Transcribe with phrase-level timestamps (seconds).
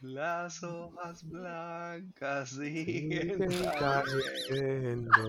[0.00, 3.70] Las hojas blancas siguen cayendo.
[4.48, 5.10] cayendo.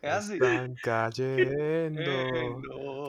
[0.00, 0.34] Es así.
[0.34, 2.10] Están cayendo.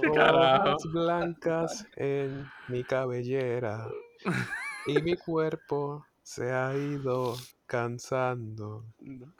[0.09, 3.87] Hojas blancas en mi cabellera.
[4.87, 7.35] Y mi cuerpo se ha ido
[7.67, 8.85] cansando.
[9.01, 9.31] No.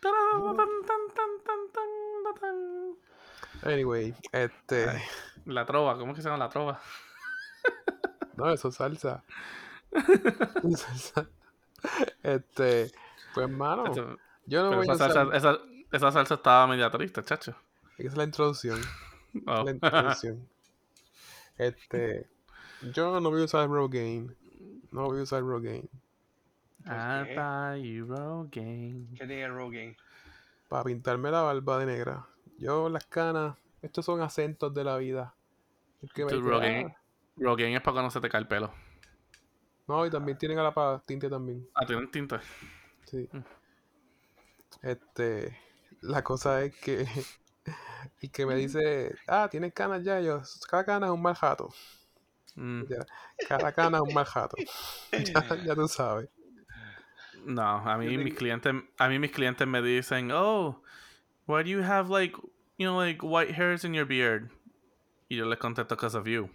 [0.00, 1.90] Tarán, tan, tan, tan, tan,
[2.24, 3.70] tan, tan.
[3.70, 4.86] Anyway, este.
[5.44, 6.80] La trova, ¿cómo es que se llama la trova?
[8.40, 9.22] No, eso es salsa.
[10.76, 11.28] Salsa.
[12.22, 12.90] Este.
[13.34, 15.12] Pues, mano, Chacho, yo no voy a esa, usar.
[15.12, 15.58] salsa, esa,
[15.92, 17.54] esa salsa estaba media triste, chacho.
[17.98, 18.80] Esa es la introducción.
[19.46, 19.62] Oh.
[19.62, 20.48] La introducción.
[21.56, 22.28] Este.
[22.92, 24.34] Yo no voy a usar Rogaine.
[24.90, 25.88] No voy a usar Rogaine.
[26.84, 29.06] Buy you Rogaine.
[29.16, 29.96] ¿Qué tiene Rogaine?
[30.68, 32.26] Para pintarme la barba de negra.
[32.58, 33.56] Yo, las canas.
[33.82, 35.32] Estos son acentos de la vida.
[36.02, 36.32] El que me
[37.40, 38.72] Rogaine es para cuando se te cae el pelo.
[39.88, 41.68] No, y también tienen a la para tinte también.
[41.74, 42.38] Ah, tiene un tinte.
[43.06, 43.28] Sí.
[43.32, 43.40] Mm.
[44.82, 45.56] Este.
[46.02, 47.06] La cosa es que.
[48.22, 50.20] Y que me dice, ah, tienes canas ya.
[50.20, 51.68] Y yo, cada cana es un mal jato.
[52.56, 53.06] Mm, Ya,
[53.46, 54.56] Cada cana es un mal jato.
[55.12, 56.28] ya, ya tú sabes.
[57.44, 60.82] No, a mí mis clientes, a mí mis clientes me dicen, oh,
[61.46, 62.34] why do you have like,
[62.78, 64.50] you know, like white hairs in your beard?
[65.28, 66.50] Y yo les contesto, because of you.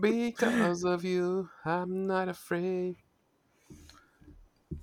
[0.00, 2.96] Because of you, I'm not afraid.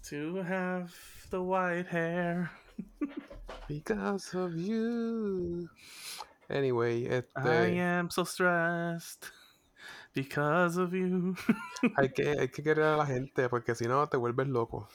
[0.09, 0.93] To have
[1.29, 2.51] the white hair.
[3.67, 5.69] Because of you.
[6.49, 9.31] Anyway, I am so stressed
[10.13, 11.35] because of you.
[11.97, 14.87] hay, que, hay que querer a la gente porque si no te vuelves loco.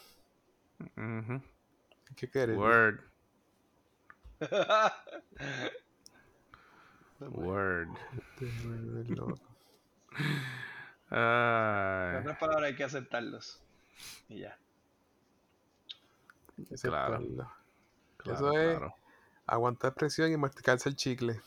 [0.96, 1.42] Mhm.
[2.08, 2.56] Hay que querer.
[2.56, 3.00] Word,
[7.28, 7.88] word.
[9.08, 9.38] Loco.
[11.12, 13.60] En otras palabras, hay que aceptarlos.
[14.28, 14.56] Y ya.
[16.70, 17.18] Es Claro.
[18.18, 18.94] claro, Eso es claro.
[19.46, 21.40] aguantar presión y masticarse el chicle.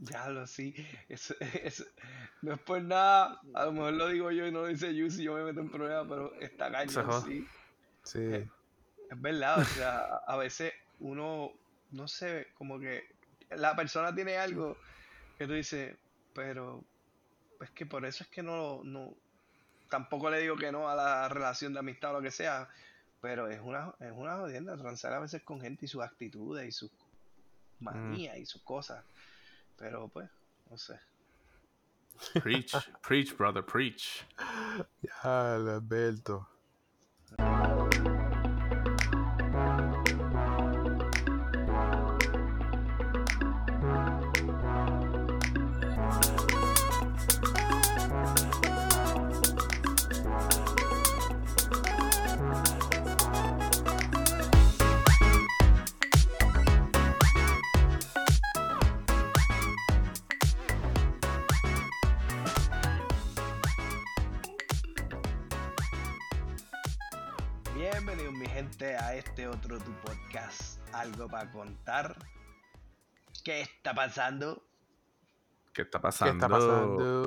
[0.00, 0.74] Ya lo sí.
[1.08, 1.84] Eso, eso-
[2.42, 3.40] no es por nada.
[3.54, 5.22] A lo mejor lo digo yo y no lo dice Yusi.
[5.22, 7.46] Yo me meto en problemas, pero está cañón, sí.
[8.02, 8.18] Sí.
[8.20, 8.48] Eh,
[9.10, 11.52] Es verdad, o sea, a- a veces uno,
[11.92, 13.13] no sé, como que
[13.56, 14.76] la persona tiene algo
[15.38, 15.96] que tú dices,
[16.34, 16.84] pero
[17.60, 19.14] es que por eso es que no, no,
[19.88, 22.68] tampoco le digo que no a la relación de amistad o lo que sea,
[23.20, 26.72] pero es una, es una jodienda transar a veces con gente y sus actitudes y
[26.72, 26.90] sus
[27.80, 29.04] manías y sus cosas,
[29.76, 30.28] pero pues,
[30.70, 30.98] no sé.
[32.42, 32.74] Preach,
[33.06, 34.24] preach, brother, preach.
[35.02, 36.48] Ya, Alberto.
[67.90, 72.16] Bienvenidos mi gente a este otro tu podcast, algo para contar.
[73.44, 74.62] ¿Qué está pasando?
[75.74, 76.32] ¿Qué está ¿Qué pasando?
[76.32, 77.26] está pasando?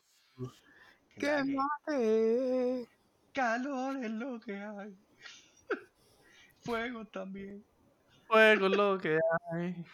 [1.20, 2.90] ¿Qué mate?
[3.34, 4.98] Calor es lo que hay.
[6.62, 7.64] Fuego también.
[8.26, 9.20] Fuego es lo que
[9.52, 9.86] hay.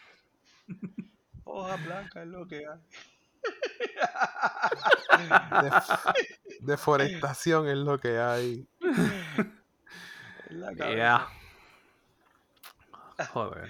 [1.43, 2.79] Hoja blanca es lo que hay.
[5.61, 5.99] Def-
[6.61, 8.65] deforestación es lo que hay.
[10.53, 10.95] En la cabeza.
[10.95, 11.27] Yeah.
[13.33, 13.69] Joder.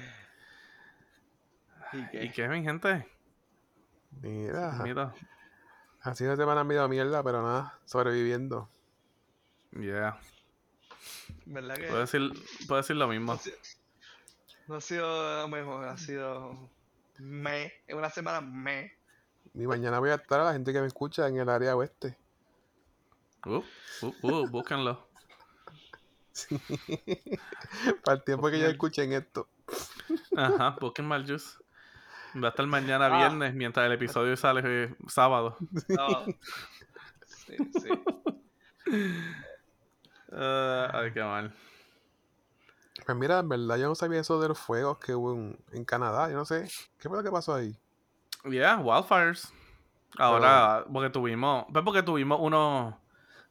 [1.94, 2.24] ¿Y qué?
[2.26, 3.08] ¿Y qué, mi gente?
[4.22, 5.14] Mira, Mira.
[6.02, 8.70] ha sido una semana medio mierda, pero nada, sobreviviendo.
[9.72, 10.20] Yeah.
[11.46, 12.34] ¿Verdad que Puedo decir,
[12.68, 13.40] puedo decir lo mismo.
[14.68, 15.88] no, ha sido, no lo mejor?
[15.88, 16.70] Ha sido
[17.18, 17.72] me.
[17.88, 18.92] Es una semana me.
[19.54, 22.18] Y mañana voy a estar a la gente que me escucha en el área oeste.
[23.46, 23.64] Uh,
[24.02, 25.13] uh, uh, búsquenlo.
[26.34, 26.60] Sí.
[28.04, 29.48] Para el tiempo que ya escuchen esto.
[30.36, 31.58] Ajá, mal juice.
[32.36, 33.18] Va a estar mañana Ah.
[33.18, 35.56] viernes mientras el episodio sale eh, sábado.
[37.28, 37.90] Sí, sí.
[40.32, 41.54] Ah, ay, qué mal.
[43.06, 45.86] Pues mira, en verdad yo no sabía eso de los fuegos que hubo en, en
[45.86, 46.30] Canadá.
[46.30, 46.68] Yo no sé.
[47.00, 47.76] ¿Qué fue lo que pasó ahí?
[48.50, 49.52] Yeah, wildfires.
[50.18, 52.94] Ahora, porque tuvimos, pues porque tuvimos unos,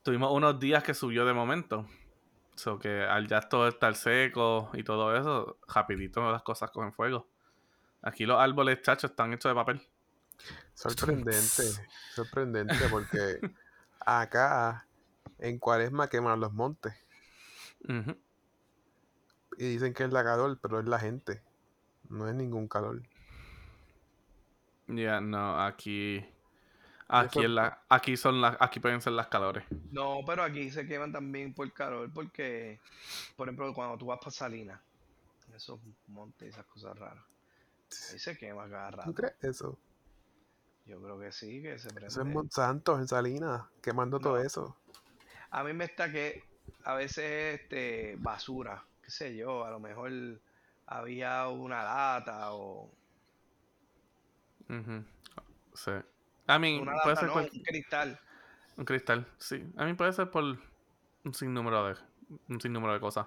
[0.02, 1.86] tuvimos unos días que subió de momento.
[2.54, 7.28] So que al ya todo estar seco y todo eso, rapidito las cosas cogen fuego.
[8.02, 9.82] Aquí los árboles, chachos, están hechos de papel.
[10.74, 11.62] Sorprendente,
[12.14, 13.38] sorprendente, porque
[14.06, 14.86] acá
[15.38, 16.94] en Cuaresma queman los montes
[19.58, 21.42] y dicen que es la calor, pero es la gente,
[22.08, 23.02] no es ningún calor.
[24.88, 26.24] Ya, no, aquí.
[27.12, 29.64] Aquí, en la, aquí son las, aquí pueden ser las calores.
[29.90, 32.80] No, pero aquí se queman también por calor, porque,
[33.36, 34.80] por ejemplo, cuando tú vas para Salinas,
[35.54, 37.24] esos montes y esas cosas raras,
[38.10, 39.14] ahí se quema cada ¿Tú rato.
[39.14, 39.78] crees eso?
[40.86, 42.06] Yo creo que sí, que se prende.
[42.08, 44.76] Eso es Monsanto en Salinas, quemando todo eso.
[45.50, 46.42] A mí me está que
[46.84, 50.10] a veces este basura, qué sé yo, a lo mejor
[50.86, 52.90] había una lata o
[54.68, 55.04] Ujú.
[55.74, 55.90] Sí.
[56.46, 58.20] A mí, una puede lata, ser no, por un cristal.
[58.76, 59.72] un cristal, sí.
[59.76, 61.96] A mí puede ser por un sinnúmero de,
[62.48, 63.26] un sinnúmero de cosas.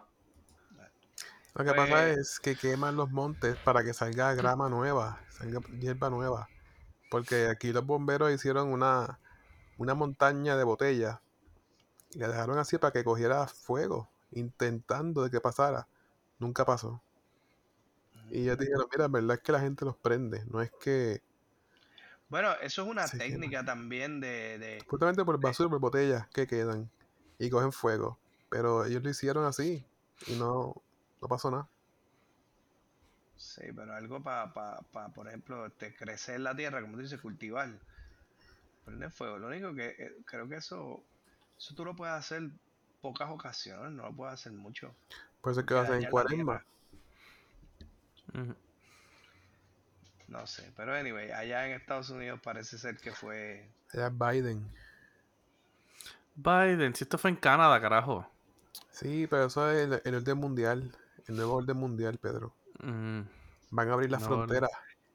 [1.54, 5.62] Lo que Pues- pasa es que queman los montes para que salga grama nueva, salga
[5.80, 6.50] hierba nueva.
[7.10, 9.20] Porque aquí los bomberos hicieron una,
[9.78, 11.20] una montaña de botellas
[12.12, 15.88] y la dejaron así para que cogiera fuego, intentando de que pasara.
[16.40, 17.02] Nunca pasó.
[18.30, 21.22] Y ellos dijeron, mira, en verdad es que la gente los prende, no es que
[22.36, 26.90] Bueno, eso es una técnica también de, de- justamente por basura, por botellas que quedan
[27.40, 28.20] y cogen fuego.
[28.50, 29.86] Pero ellos lo hicieron así
[30.28, 30.76] y no,
[31.22, 31.66] no pasó nada.
[33.38, 37.22] Sí, pero algo para, pa, pa, por ejemplo, este, crecer la tierra, como tú dices,
[37.22, 37.70] cultivar.
[38.84, 39.38] Prender fuego.
[39.38, 41.02] Lo único que eh, creo que eso,
[41.58, 42.50] eso tú lo puedes hacer
[43.02, 44.94] pocas ocasiones, no lo puedes hacer mucho.
[45.42, 46.66] Por eso es que lo hacen en cuaresma.
[48.34, 48.56] Ujú.
[50.28, 53.70] No sé, pero anyway, allá en Estados Unidos parece ser que fue...
[53.94, 54.68] Allá es Biden.
[56.36, 58.28] Biden, si esto fue en Canadá, carajo.
[58.92, 60.92] Sí, pero eso es el, el orden mundial,
[61.28, 62.54] el nuevo orden mundial, Pedro.
[62.82, 63.22] Mm,
[63.72, 64.70] Van a abrir las No, fronteras.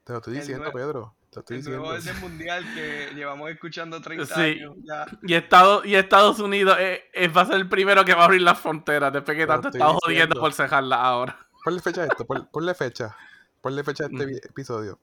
[0.05, 1.15] Te lo estoy diciendo, Pedro.
[1.31, 4.41] Te lo estoy El nuevo orden mundial que llevamos escuchando 30 Sí.
[4.41, 5.07] años ya.
[5.23, 8.25] Y, Estados, y Estados Unidos eh, eh, va a ser el primero que va a
[8.25, 11.39] abrir las fronteras después que Te tanto estoy está jodiendo por cejarlas ahora.
[11.65, 13.17] Ponle fecha a esto, pon- ponle fecha.
[13.61, 14.37] Ponle fecha a este Mm.
[14.49, 14.99] episodio.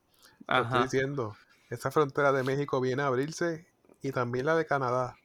[0.46, 0.82] Te lo estoy Ajá.
[0.82, 1.36] diciendo.
[1.70, 3.66] Esa frontera de México viene a abrirse
[4.02, 5.16] y también la de Canadá.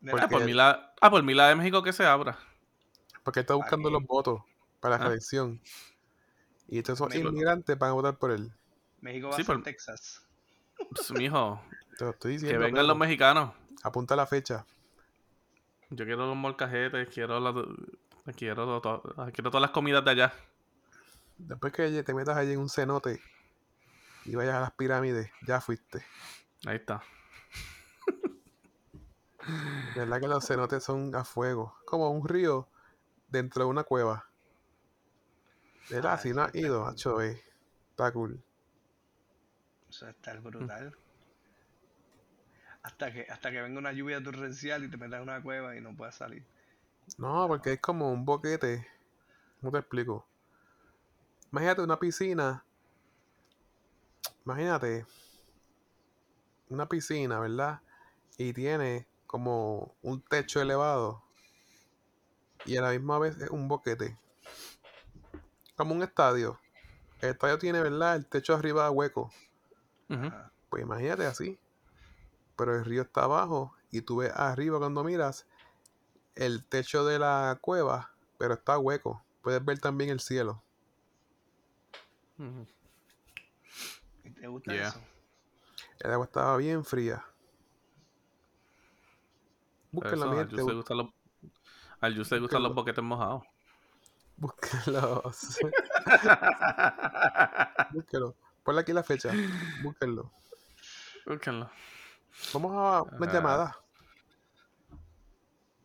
[0.00, 2.38] Porque- Ah, por mí la, ah, por mí la de México que se abra.
[3.24, 4.42] Porque está buscando los votos
[4.80, 5.08] para la Ah.
[5.08, 5.60] reelección.
[6.68, 7.28] Y estos son México.
[7.28, 8.52] inmigrantes van a votar por él.
[9.00, 10.22] México va Sí, a ser por- Texas.
[10.94, 11.60] Pues, mijo,
[11.98, 12.58] Te lo estoy que diciendo.
[12.60, 12.88] vengan Pedro.
[12.88, 13.52] los mexicanos.
[13.82, 14.64] Apunta la fecha.
[15.90, 17.52] Yo quiero los molcajetes, quiero la,
[18.36, 20.34] quiero, to- quiero todas las comidas de allá.
[21.38, 23.20] Después que te metas allí en un cenote
[24.24, 26.04] y vayas a las pirámides, ya fuiste.
[26.66, 27.02] Ahí está.
[29.94, 31.76] De verdad que los cenotes son a fuego.
[31.84, 32.68] Como un río
[33.28, 34.30] dentro de una cueva.
[35.88, 36.90] De verdad, Ah, si sí, no has ido, cool.
[36.90, 37.42] macho, eh,
[37.90, 38.42] está cool.
[39.90, 40.96] Eso está brutal.
[42.82, 45.80] Hasta que, hasta que venga una lluvia torrencial y te metas en una cueva y
[45.80, 46.44] no puedas salir.
[47.18, 48.86] No, porque es como un boquete.
[49.60, 50.27] ¿Cómo te explico?
[51.50, 52.64] Imagínate una piscina.
[54.44, 55.06] Imagínate
[56.68, 57.80] una piscina, ¿verdad?
[58.36, 61.22] Y tiene como un techo elevado.
[62.64, 64.18] Y a la misma vez es un boquete.
[65.76, 66.58] Como un estadio.
[67.20, 68.16] El estadio tiene, ¿verdad?
[68.16, 69.30] El techo arriba hueco.
[70.08, 70.52] Ajá.
[70.68, 71.58] Pues imagínate así.
[72.56, 75.46] Pero el río está abajo y tú ves arriba cuando miras
[76.34, 79.22] el techo de la cueva, pero está hueco.
[79.42, 80.62] Puedes ver también el cielo.
[82.38, 82.66] Ujú.
[84.24, 84.88] ¿Y ¿Te gusta Yeah.
[84.88, 85.00] eso?
[86.00, 87.24] El agua estaba bien fría.
[89.92, 91.12] Eso, mi al Yus le gustan los,
[92.40, 92.74] Búsquenlo.
[92.74, 93.42] boquetes mojados.
[94.36, 95.58] Búsquenlos.
[97.92, 98.34] Búsquenlo.
[98.62, 99.32] Ponle aquí la fecha.
[99.82, 100.30] Búsquenlo.
[101.26, 101.70] Búsquenlo.
[102.54, 103.32] Vamos a una Ah.
[103.32, 103.76] llamada.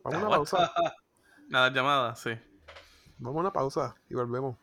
[0.04, 0.72] Vamos a una pausa.
[1.48, 2.30] Nada, llamada, sí.
[3.18, 4.56] Vamos a una pausa y volvemos.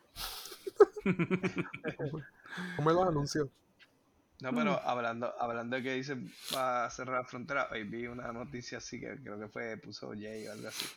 [2.76, 3.50] Como los anuncios.
[4.42, 8.32] No, pero hablando, hablando de que dicen va a cerrar la frontera, hoy vi una
[8.32, 10.88] noticia así que creo que fue, puso Jay o algo así.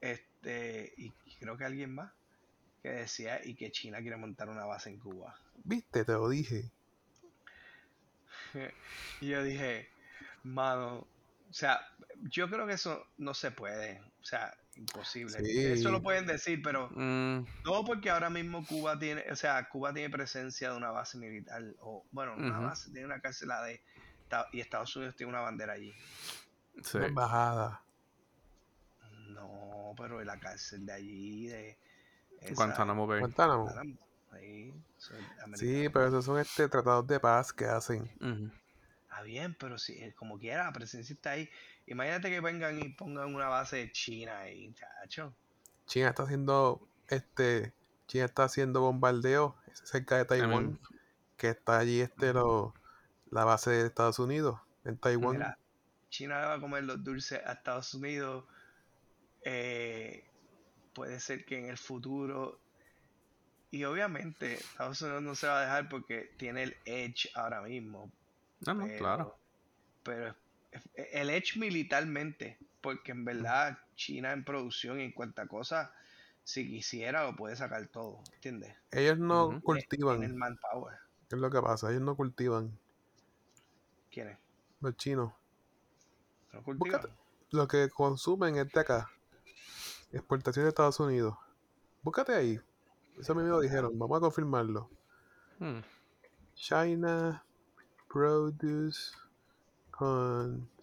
[0.00, 2.10] Este, y creo que alguien más
[2.82, 5.38] que decía y que China quiere montar una base en Cuba.
[5.64, 6.70] Viste, te lo dije.
[9.20, 9.90] Y yo dije,
[10.42, 11.06] mano,
[11.50, 11.80] o sea,
[12.30, 15.72] yo creo que eso no se puede, o sea, imposible.
[15.72, 19.92] Eso lo pueden decir, pero Mm, no porque ahora mismo Cuba tiene, o sea, Cuba
[19.92, 23.82] tiene presencia de una base militar, o bueno, no una base, tiene una cárcel de,
[24.52, 25.92] y Estados Unidos tiene una bandera allí.
[26.82, 26.96] sí.
[26.98, 27.82] Una embajada.
[29.28, 31.78] No, pero la cárcel de allí, de
[32.40, 33.20] esa- Guantánamo Bay.
[33.20, 33.68] Guantánamo.
[35.54, 38.02] Sí, pero esos son este tratados de paz que hacen.
[38.20, 38.50] Ujú.
[39.18, 41.50] Está bien, pero si eh, como quiera, la presencia está ahí.
[41.86, 45.34] Imagínate que vengan y pongan una base de China ahí, chacho.
[45.86, 47.72] China está haciendo este
[48.06, 50.80] China está haciendo bombardeo cerca de I Taiwán, mean,
[51.36, 52.74] que está allí este lo,
[53.32, 55.32] la base de Estados Unidos en Taiwán.
[55.32, 55.58] Mira,
[56.10, 58.44] China le va a comer los dulces a Estados Unidos.
[59.42, 60.30] eh,
[60.94, 62.60] puede ser que en el futuro.
[63.72, 68.12] Y obviamente Estados Unidos no se va a dejar porque tiene el edge ahora mismo.
[68.66, 69.38] No, no, Pero, claro.
[70.02, 70.34] pero
[70.94, 75.92] el edge militarmente, porque en verdad China en producción y en cuanta cosa,
[76.44, 78.74] si quisiera lo puede sacar todo, ¿entiendes?
[78.90, 80.96] Ellos no cultivan, En el manpower.
[81.28, 81.90] ¿qué es lo que pasa?
[81.90, 82.78] Ellos no cultivan,
[84.10, 84.38] ¿Quién es?
[84.80, 85.32] los chinos.
[86.52, 87.00] ¿No cultivan?
[87.00, 87.14] Búscate.
[87.50, 89.10] Lo que consumen es de acá.
[90.12, 91.36] Exportación de Estados Unidos.
[92.02, 92.60] Búscate ahí.
[93.18, 93.98] Eso a mí me lo dijeron.
[93.98, 94.90] Vamos a confirmarlo.
[95.58, 95.80] Hmm.
[96.54, 97.44] China
[98.08, 99.12] Produce
[99.90, 100.78] Consumption.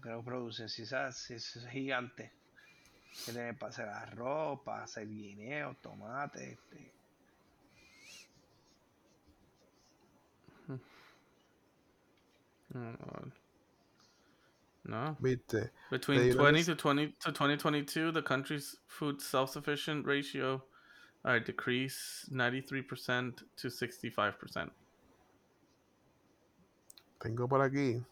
[0.00, 2.32] que si, sabes, si eso es gigante.
[3.26, 6.92] Que tienen para hacer arroz, para hacer guineo, tomate, este.
[12.72, 13.49] Oh.
[14.84, 15.16] No.
[15.20, 15.70] ¿Viste?
[15.90, 20.62] Between United 20 to 20 to 2022, the country's food self-sufficient ratio
[21.24, 24.70] uh, decreased 93% to 65%.
[27.20, 28.02] Tengo por aquí.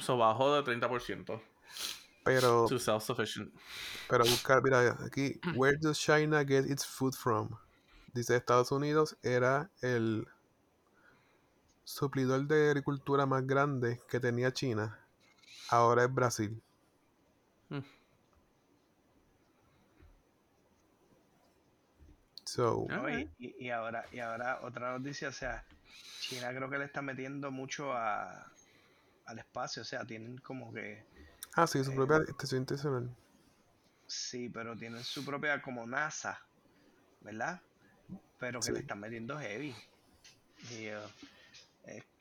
[0.00, 1.40] So bajó de 30%
[2.24, 3.52] Pero, to self-sufficient.
[4.08, 5.38] pero buscar, mira, aquí.
[5.54, 7.56] Where does China get its food from?
[8.14, 10.26] Dice Estados Unidos era el
[11.84, 14.98] suplidor de agricultura más grande que tenía China.
[15.68, 16.62] Ahora es Brasil.
[17.70, 17.80] Hmm.
[22.44, 22.86] So.
[22.88, 23.06] ¿no?
[23.38, 25.64] Y, ahora, y ahora otra noticia, o sea,
[26.20, 28.52] China creo que le está metiendo mucho a,
[29.26, 31.06] al espacio, o sea, tienen como que,
[31.54, 33.16] ah, sí, su Eh, propia estación internacional.
[34.06, 36.40] sí, pero tienen su propia como NASA,
[37.20, 37.60] ¿verdad?
[38.38, 38.72] Pero que Sí.
[38.72, 39.74] le están metiendo heavy.
[40.70, 40.98] Y, es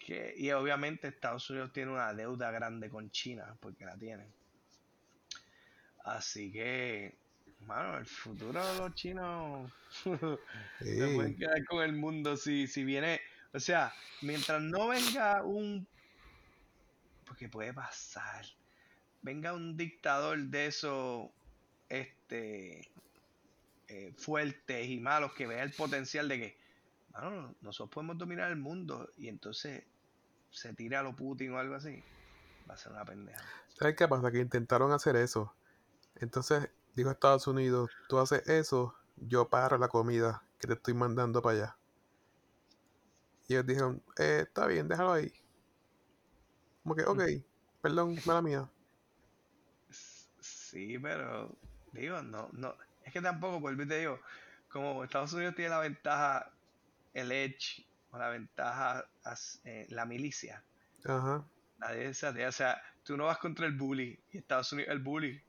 [0.03, 4.27] que, y obviamente Estados Unidos tiene una deuda grande con China, porque la tienen.
[6.03, 7.15] Así que,
[7.65, 9.71] mano, el futuro de los chinos
[10.03, 13.21] se pueden quedar con el mundo si, si viene,
[13.53, 15.87] o sea, mientras no venga un,
[17.25, 18.45] porque puede pasar,
[19.21, 21.29] venga un dictador de esos,
[21.87, 22.89] este,
[23.87, 26.57] eh, fuertes y malos que vea el potencial de que,
[27.13, 29.83] mano, nosotros podemos dominar el mundo y entonces
[30.53, 32.03] se tira a lo Putin o algo así,
[32.69, 33.41] va a ser una pendeja.
[33.77, 34.31] ¿Sabes qué pasa?
[34.31, 35.53] Que intentaron hacer eso.
[36.15, 41.41] Entonces dijo Estados Unidos, tú haces eso, yo paro la comida que te estoy mandando
[41.41, 41.77] para allá.
[43.47, 45.33] Y ellos dijeron, eh, está bien, déjalo ahí.
[46.83, 47.21] Como que, ok,
[47.81, 48.69] perdón, mala mía.
[50.39, 51.55] Sí, pero
[51.91, 54.19] digo, no, no, es que tampoco, por te digo,
[54.69, 56.51] como Estados Unidos tiene la ventaja,
[57.13, 59.05] el edge, o la ventaja,
[59.65, 60.63] eh, la milicia,
[61.03, 61.43] Ajá.
[61.79, 64.99] nadie se atreve, o sea, tú no vas contra el bully, y Estados Unidos el
[64.99, 65.41] bully.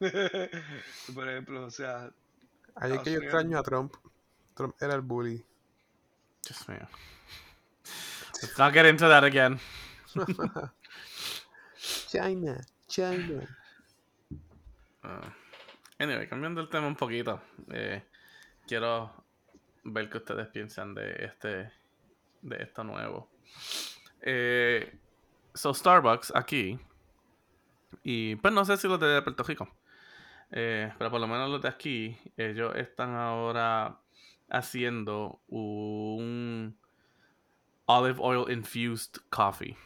[1.14, 2.10] por ejemplo, o sea,
[2.74, 3.94] Ahí es que yo extraño a Trump.
[4.54, 5.44] Trump era el bully.
[6.46, 6.78] Just me.
[8.42, 9.58] Let's not get into that again.
[12.08, 13.46] China, China.
[15.02, 15.30] Uh,
[15.98, 17.40] anyway, cambiando el tema un poquito.
[17.70, 18.02] eh,
[18.66, 19.24] quiero
[19.84, 21.72] ver qué ustedes piensan de este
[22.42, 23.28] de esto nuevo.
[24.22, 24.98] Eh,
[25.54, 26.78] so Starbucks aquí
[28.02, 29.68] y pues no sé si los de Puerto Rico,
[30.50, 34.00] eh, pero por lo menos los de aquí ellos están ahora
[34.48, 36.76] haciendo un
[37.86, 39.76] olive oil infused coffee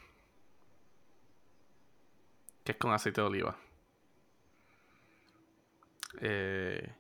[2.64, 3.56] que es con aceite de oliva.
[6.20, 6.94] Eh,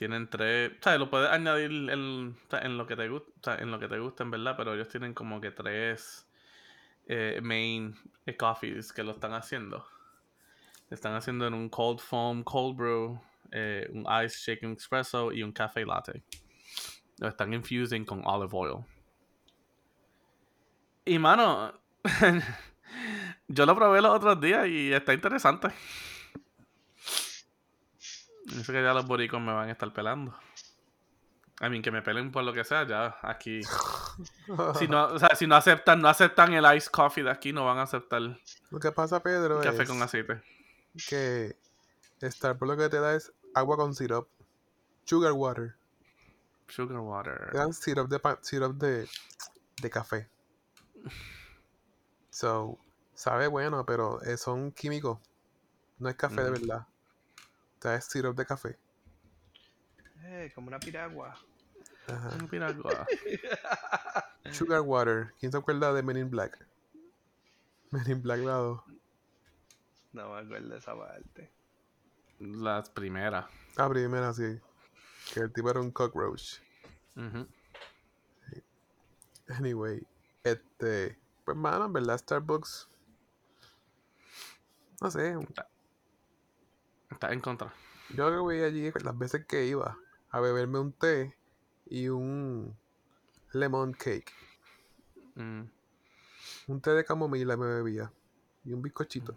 [0.00, 0.72] tienen tres.
[0.80, 3.56] O sea, lo puedes añadir en, en lo que te gusta.
[3.56, 4.54] en lo que te gusta, en verdad.
[4.56, 6.26] Pero ellos tienen como que tres
[7.06, 9.84] eh, main eh, coffees que lo están haciendo.
[10.88, 13.20] Están haciendo en un cold foam, cold brew,
[13.52, 16.22] eh, un ice shaken espresso y un café latte.
[17.18, 18.82] Lo están infusing con olive oil.
[21.04, 21.78] Y mano,
[23.48, 25.68] yo lo probé los otros días y está interesante.
[28.64, 30.34] Sé que ya los boricos me van a estar pelando.
[31.60, 33.60] A mí, que me pelen por lo que sea, ya aquí.
[34.74, 37.64] Si no, o sea, si no aceptan, no aceptan el ice coffee de aquí, no
[37.64, 38.20] van a aceptar
[38.70, 40.42] Lo que pasa, Pedro, café es con aceite.
[41.08, 41.56] que
[42.20, 44.28] Starbucks lo que te da es agua con syrup.
[45.04, 45.76] Sugar water.
[46.68, 47.48] Sugar water.
[47.50, 49.08] Te dan syrup de, syrup de,
[49.80, 50.28] de café.
[52.30, 52.78] So,
[53.14, 55.18] sabe bueno, pero son químicos.
[55.98, 56.60] No es café de Ujú.
[56.60, 56.86] verdad.
[57.82, 58.78] Es syrup de café.
[60.24, 61.34] Eh, como una piragua.
[62.06, 62.36] Ajá.
[62.38, 63.06] Un piragua.
[64.52, 65.32] Sugar water.
[65.38, 66.66] ¿Quién se acuerda de Men in Black?
[67.90, 68.84] Men in Black lado.
[70.12, 71.50] No me acuerdo de esa parte.
[72.38, 73.46] Las primeras.
[73.76, 74.60] Ah, primera sí.
[75.32, 76.58] Que el tipo era un cockroach.
[79.48, 80.06] Anyway,
[80.44, 81.18] este.
[81.44, 82.88] Pues, mano, en verdad, Starbucks.
[85.00, 85.32] No sé.
[85.32, 85.68] Está
[87.20, 87.72] en contra.
[88.10, 89.96] Yo lo que voy allí las veces que iba
[90.30, 91.34] a beberme un té
[91.86, 92.76] y un
[93.52, 94.32] lemon cake.
[95.34, 95.62] Mm.
[96.68, 98.10] Un té de camomila me bebía.
[98.64, 99.36] Y un bizcochito.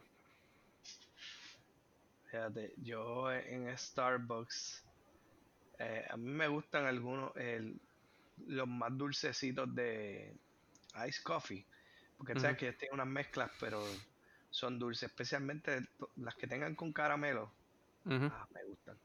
[2.30, 4.84] Fíjate, yo en Starbucks,
[5.80, 7.80] eh, a mí me gustan algunos, el-
[8.48, 10.36] los más dulcecitos de
[11.08, 11.65] Ice Coffee.
[12.18, 13.84] Porque sabes que ellos tienen unas mezclas, pero
[14.50, 15.88] son dulces, especialmente
[16.18, 17.51] las que tengan con caramelo.
[18.05, 18.98] Ah, me gustan.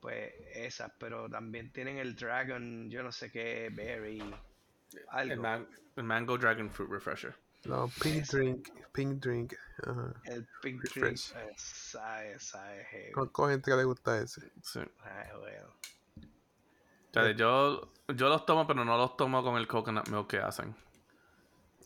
[0.00, 5.42] Pues esas, pero también tienen el Dragon, yo no sé qué, Berry, El, algo.
[5.42, 7.34] man- el Mango Dragon Fruit Refresher.
[7.64, 8.68] No, pink drink.
[8.92, 9.52] Pink drink.
[10.24, 13.12] El Pink Drink, esa, esa es heavy.
[13.12, 14.50] Conozco gente que le gusta ese.
[14.62, 14.80] Sí.
[15.02, 15.68] Ay, bueno.
[17.10, 20.38] O sea, yo, yo los tomo, pero no los tomo con el coconut milk que
[20.38, 20.74] hacen.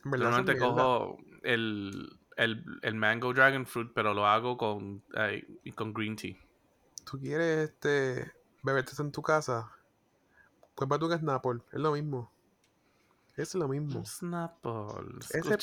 [0.05, 6.15] Normalmente cojo el, el, el Mango Dragon Fruit, pero lo hago con, eh, con green
[6.15, 6.35] tea.
[7.09, 8.31] Tú quieres este
[8.63, 9.71] beberte en tu casa.
[10.73, 11.61] Cómprate un Snapple.
[11.71, 12.31] Es lo mismo.
[13.37, 14.03] Es lo mismo.
[14.05, 15.57] Snapple, Ese.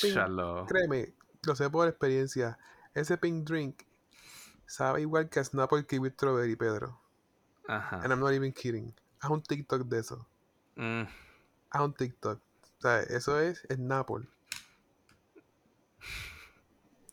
[0.67, 1.13] Créeme,
[1.43, 2.57] lo sé por experiencia.
[2.93, 3.83] Ese pink drink
[4.65, 6.99] sabe igual que a Snapple Kiwi Strawberry, Pedro.
[7.67, 7.97] Ajá.
[7.97, 8.93] And I'm not even kidding.
[9.19, 10.27] Haz un TikTok de eso.
[10.75, 11.03] Mm,
[11.71, 12.39] Haz un TikTok.
[12.39, 14.27] O sea, eso es Snapple.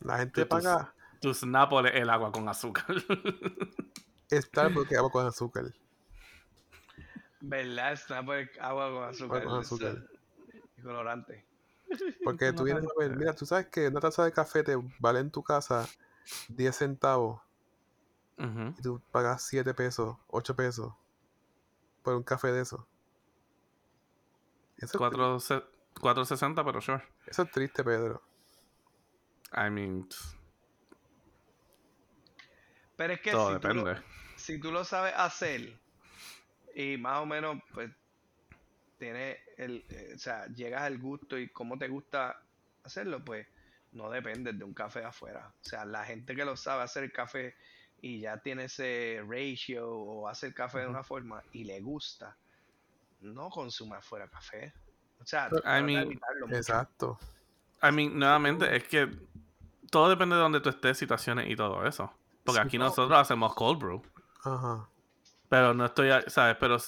[0.00, 2.86] La gente tus- paga tu Snapple es el agua con azúcar.
[4.30, 5.64] Starbucks agua con azúcar.
[7.40, 7.96] ¿Verdad?
[7.96, 9.44] Snapple agua con azúcar.
[9.44, 10.08] con eso- azúcar.
[10.76, 11.44] y colorante.
[12.24, 15.18] Porque tú vienes a ver, mira, tú sabes que una taza de café te vale
[15.20, 15.86] en tu casa
[16.48, 17.40] 10 centavos
[18.38, 20.94] y tú pagas 7 pesos, 8 pesos
[22.02, 22.86] por un café de eso.
[24.78, 25.62] Eso es, tri- Cuatro se-
[26.00, 27.02] 460, pero sure.
[27.26, 28.22] eso es triste, Pedro.
[29.52, 30.06] I mean,
[32.96, 34.06] Pero es que todo si tú, lo, depende.
[34.36, 35.72] si tú lo sabes hacer
[36.74, 37.90] y más o menos, pues,
[38.98, 42.42] tiene el, eh, o sea, llegas al gusto y cómo te gusta
[42.84, 43.46] hacerlo, pues,
[43.92, 45.52] no dependes de un café afuera.
[45.60, 47.56] O sea, la gente que lo sabe hacer el café
[48.02, 52.36] y ya tiene ese ratio o hace el café de una forma y le gusta,
[53.22, 54.72] no consume afuera café.
[55.20, 56.18] O sea, de mean.
[56.50, 57.18] Exacto.
[57.82, 59.08] I mean, nuevamente, es que
[59.90, 62.12] todo depende de donde tú estés, situaciones y todo eso.
[62.44, 62.84] Porque Sí, aquí no.
[62.86, 64.02] nosotros hacemos cold brew.
[64.44, 64.88] Ajá.
[65.48, 66.56] Pero no estoy, ¿sabes?
[66.58, 66.78] Pero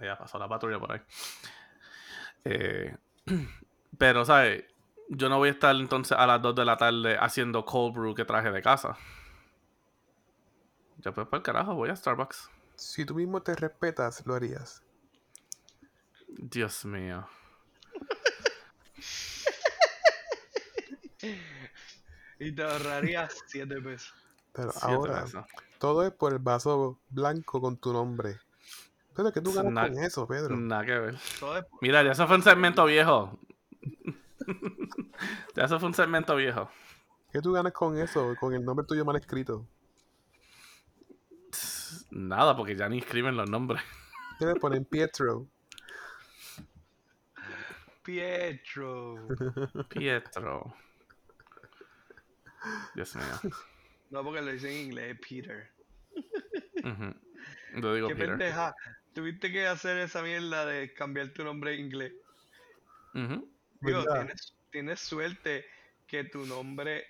[0.00, 1.00] ya pasó la patrulla por ahí.
[2.44, 2.96] Eh,
[3.98, 4.64] pero, ¿sabes?
[5.08, 8.14] Yo no voy a estar entonces a las 2 de la tarde haciendo cold brew
[8.14, 8.96] que traje de casa.
[10.98, 12.50] Ya pues para el carajo, voy a Starbucks.
[12.74, 14.82] Si tú mismo te respetas, lo harías.
[16.28, 17.26] Dios mío.
[22.38, 24.14] Y te ahorrarías 7 pesos.
[24.52, 25.44] Pero Siete ahora, pesos.
[25.78, 28.38] todo es por el vaso blanco con tu nombre.
[29.14, 30.56] Pero que tú ganas Na- con eso, Pedro.
[30.56, 31.18] Nada que ver.
[31.40, 33.38] Todo es Mira, ya eso fue un segmento viejo.
[35.56, 36.68] ya eso fue un segmento viejo.
[37.32, 38.34] ¿Qué tú ganas con eso?
[38.38, 39.66] Con el nombre tuyo mal escrito.
[42.10, 43.82] Nada, porque ya ni escriben los nombres.
[44.38, 45.46] ¿Qué le ponen Pietro?
[48.02, 49.26] Pietro.
[49.88, 50.74] Pietro.
[52.94, 53.52] Dios mío.
[54.10, 55.70] No, porque lo dice en inglés, Peter.
[56.84, 57.14] Ujú.
[57.80, 58.30] Lo digo Qué Peter.
[58.30, 58.74] pendeja.
[59.14, 62.12] Tuviste que hacer esa mierda de cambiar tu nombre en inglés.
[63.14, 63.48] Ujú.
[63.80, 64.14] Digo, ¿Verdad?
[64.16, 65.66] tienes, tienes suerte
[66.06, 67.04] que tu nombre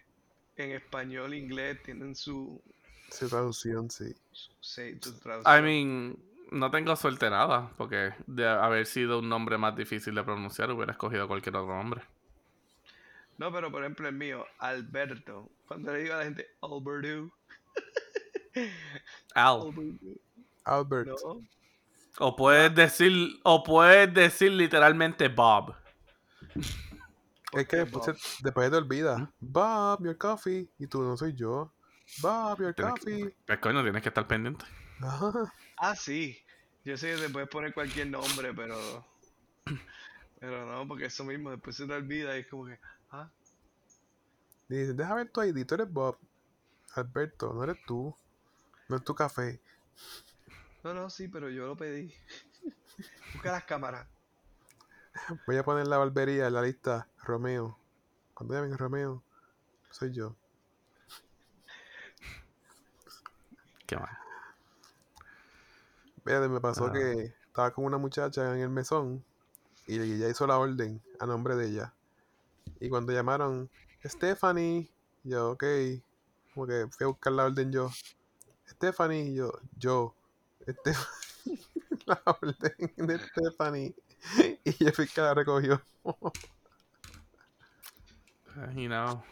[0.57, 2.62] en español e inglés tienen su,
[3.11, 4.14] Su traducción, sí.
[4.61, 5.64] sí, su I traducción.
[5.64, 6.16] mean,
[6.53, 10.92] no tengo suerte nada, porque de haber sido un nombre más difícil de pronunciar, hubiera
[10.92, 12.03] escogido cualquier otro nombre.
[13.38, 15.51] No, pero por ejemplo el mío, Alberto.
[15.66, 17.33] Cuando le digo a la gente Alberto,
[19.35, 19.61] Al.
[19.61, 20.20] Alberto,
[20.64, 21.09] Albert.
[21.25, 21.40] no.
[22.18, 25.75] O puedes decir, o puedes decir literalmente Bob.
[27.53, 28.16] es que después, Bob?
[28.16, 29.22] se- después te olvidas.
[29.40, 30.66] Bob, your coffee.
[30.79, 31.70] Y tú no soy yo.
[32.22, 33.37] Bob, your Tienes que- coffee.
[33.46, 34.64] Pues coño, tienes que estar pendiente.
[35.03, 35.53] Ajá.
[35.79, 36.38] Ah, sí.
[36.87, 39.05] Yo sé que te puedes poner cualquier nombre, pero.
[40.40, 42.79] Pero no, porque eso mismo después se te olvida y es como que.
[43.11, 43.31] Ah,
[44.69, 46.19] Dice, deja ver tu ID, tú eres Bob.
[46.95, 48.14] Alberto, no eres tú.
[48.88, 49.61] No es tu café.
[50.83, 52.12] no, no, sí, pero yo lo pedí.
[53.35, 54.07] Busca las cámaras.
[55.47, 57.79] Voy a poner la barbería en la lista Romeo.
[58.35, 59.23] Cuando llamen Romeo,
[59.90, 60.35] soy yo.
[63.87, 64.19] Qué mal.
[66.25, 66.92] Fíjate, me pasó Ah.
[66.92, 69.25] que estaba con una muchacha en el mesón
[69.87, 71.92] y ella hizo la orden a nombre de ella.
[72.81, 73.71] Y cuando llamaron,
[74.05, 74.91] Stephanie,
[75.25, 75.65] yo, ok,
[76.55, 77.91] como que fui a buscar la orden yo.
[78.69, 80.15] Stephanie, yo, yo,
[80.62, 81.07] Stephanie,
[82.07, 83.95] la orden de Stephanie.
[84.65, 85.81] Y yo fui que la recogió.
[88.57, 89.23] Uh, you know,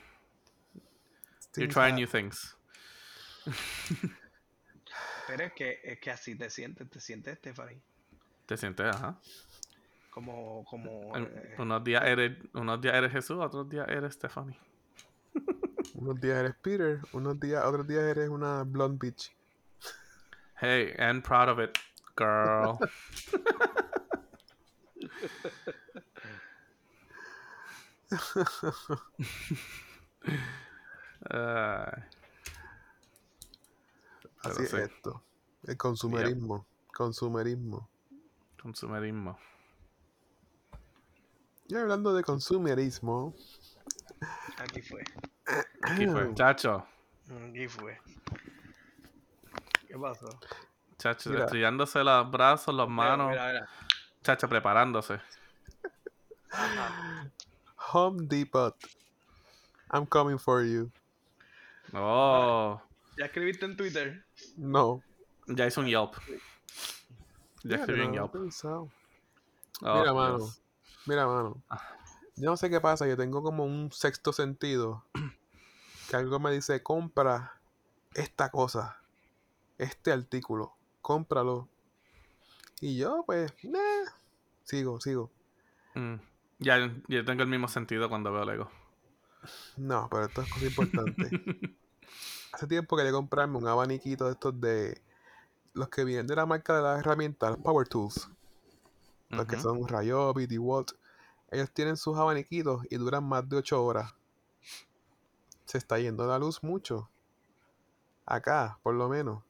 [1.56, 2.54] you're trying new things.
[5.26, 7.80] Pero es que, es que así te sientes, te sientes, Stephanie.
[8.46, 9.18] Te sientes, ajá.
[10.14, 11.16] Como, como.
[11.16, 14.56] Eh, Unos días eres, unos días eres Jesús, otros días eres Stephanie.
[15.96, 19.34] Unos días eres Peter, unos días, otros días eres una blonde bitch.
[20.60, 21.76] Hey, and proud of it,
[22.16, 22.78] girl.
[31.30, 32.02] Ay,
[34.42, 34.76] Así es sí.
[34.76, 35.22] esto.
[35.66, 36.66] El consumerismo.
[36.94, 37.88] Consumerismo.
[38.60, 39.38] consumerismo.
[41.74, 43.34] Y hablando de consumerismo,
[44.58, 45.02] aquí fue.
[45.82, 46.32] Aquí fue.
[46.34, 46.86] Chacho.
[47.48, 47.98] Aquí fue.
[49.88, 50.28] ¿Qué pasó?
[50.98, 51.46] Chacho, Mira.
[51.46, 53.30] estrellándose los brazos, las manos.
[53.30, 53.68] Mira, mira.
[54.22, 55.20] Chacho, preparándose.
[56.52, 57.28] Ajá.
[57.92, 58.76] Home Depot.
[59.90, 60.92] I'm coming for you.
[61.92, 62.80] Oh,
[63.18, 64.24] ¿Ya escribiste en Twitter?
[64.56, 65.02] No.
[65.48, 66.12] ya hizo un Yelp.
[67.64, 68.54] Ya escribí lo Yelp.
[68.64, 68.88] Oh,
[69.82, 70.38] Mira, mano.
[70.38, 70.63] Dios.
[71.06, 71.62] Mira, mano.
[71.68, 71.80] Ah.
[72.36, 75.04] Yo no sé qué pasa, yo tengo como un sexto sentido.
[76.10, 77.60] Que algo me dice, compra
[78.14, 78.98] esta cosa.
[79.78, 80.74] Este artículo.
[81.00, 81.68] Cómpralo.
[82.80, 84.10] Y yo, pues, nah.
[84.64, 85.30] Sigo, sigo.
[85.94, 86.16] Mm.
[86.58, 88.70] Ya, yo tengo el mismo sentido cuando veo Lego.
[89.76, 91.30] No, pero esto es cosa importante.
[92.52, 95.02] Hace tiempo quería comprarme un abaniquito de estos de
[95.72, 98.30] los que vienen de la marca de las herramientas, los Power Tools.
[99.30, 100.92] Los que son Ryobi, DeWalt.
[101.50, 104.14] Ellos tienen sus abaniquitos y duran más de 8 horas.
[105.64, 107.10] Se está yendo la luz mucho.
[108.26, 109.42] Acá, por lo menos.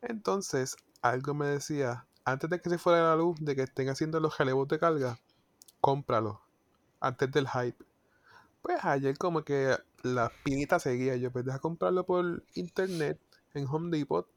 [0.00, 4.20] Entonces, algo me decía, antes de que se fuera la luz, de que estén haciendo
[4.20, 5.18] los relevos de carga,
[5.80, 6.40] cómpralo.
[7.00, 7.84] Antes del hype.
[8.62, 11.16] Pues ayer como que la pinita seguía.
[11.16, 13.20] Yo pues deja comprarlo por internet
[13.54, 14.28] en Home Depot.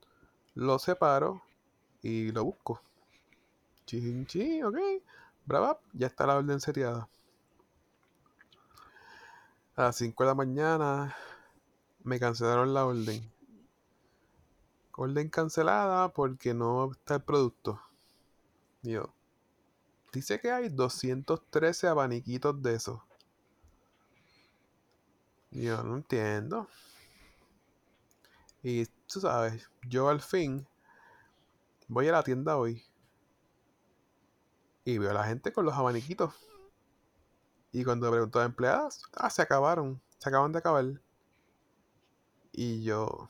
[0.53, 1.41] Lo separo
[2.01, 2.81] y lo busco.
[3.91, 4.77] Chin, ok.
[5.45, 7.09] Brava, ya está la orden seriada.
[9.75, 11.15] A las 5 de la mañana
[12.03, 13.29] me cancelaron la orden.
[14.95, 17.81] Orden cancelada porque no está el producto.
[18.81, 19.13] Yo,
[20.13, 23.01] dice que hay 213 abaniquitos de esos.
[25.49, 26.69] Yo no entiendo.
[28.63, 30.65] Y tú sabes, yo al fin
[31.89, 32.85] voy a la tienda hoy
[34.83, 36.33] y veo a la gente con los abaniquitos.
[37.71, 40.85] Y cuando pregunto a empleadas, ah, se acabaron, se acaban de acabar.
[42.51, 43.29] Y yo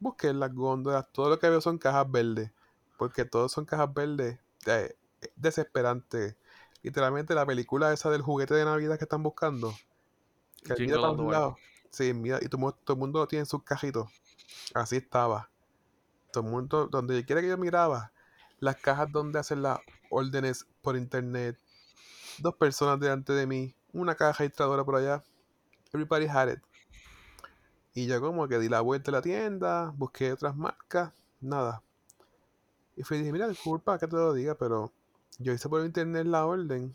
[0.00, 2.50] busqué en las góndolas, todo lo que veo son cajas verdes,
[2.98, 4.38] porque todos son cajas verdes.
[4.66, 4.96] eh,
[5.36, 6.36] desesperante.
[6.82, 9.74] Literalmente la película esa del juguete de Navidad que están buscando.
[10.64, 11.56] Que mira para un lado.
[11.90, 14.10] Sí, mira, y todo, todo el mundo lo tiene en sus cajitos.
[14.74, 15.48] Así estaba.
[16.32, 18.12] Todo el mundo, donde quiera que yo miraba,
[18.58, 21.58] las cajas donde hacen las órdenes por internet,
[22.38, 25.22] dos personas delante de mí, una caja registradora por allá.
[25.92, 26.60] Everybody had it.
[27.94, 31.82] Y yo como que di la vuelta a la tienda, busqué otras marcas, nada.
[32.94, 34.92] Y fui y dije, mira, disculpa que te lo diga, pero
[35.38, 36.94] yo hice por internet la orden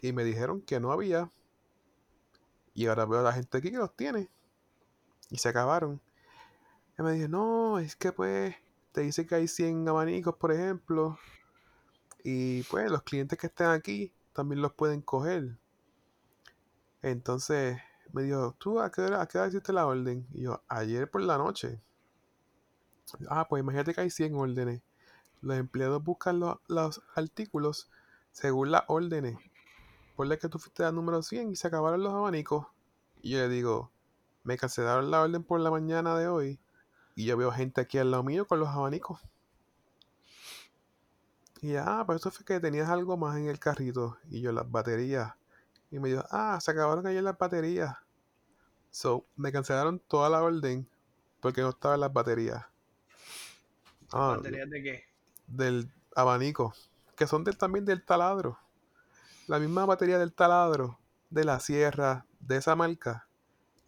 [0.00, 1.30] y me dijeron que no había.
[2.74, 4.28] Y ahora veo a la gente aquí que los tiene.
[5.30, 6.00] Y se acabaron.
[6.98, 8.54] Y me dije, no, es que pues
[8.92, 11.18] te dice que hay 100 abanicos, por ejemplo.
[12.24, 15.56] Y pues los clientes que estén aquí también los pueden coger.
[17.02, 17.76] Entonces
[18.14, 20.26] me dijo, ¿tú a qué hora, a qué hora hiciste la orden?
[20.32, 21.82] Y yo, ayer por la noche.
[23.28, 24.82] Ah, pues imagínate que hay 100 órdenes.
[25.42, 27.90] Los empleados buscan lo- los artículos
[28.32, 29.38] según las órdenes.
[30.16, 32.66] Ponle que tú fuiste al número 100 y se acabaron los abanicos.
[33.22, 33.92] Y yo le digo,
[34.44, 36.60] me cancelaron la orden por la mañana de hoy
[37.14, 39.20] y yo veo gente aquí al lado mío con los abanicos.
[41.60, 44.18] Y ya, ah, por eso fue que tenías algo más en el carrito.
[44.28, 45.34] Y yo, las baterías.
[45.90, 47.96] Y me dijo, ah, se acabaron ayer las baterías.
[48.90, 50.88] So, me cancelaron toda la orden
[51.40, 52.64] porque no estaban las baterías.
[54.12, 55.04] Ah, ¿Baterías de qué?
[55.46, 56.74] del abanico,
[57.16, 58.58] que son del- también del taladro.
[59.48, 60.98] La misma batería del taladro,
[61.30, 63.28] de la sierra, de esa marca,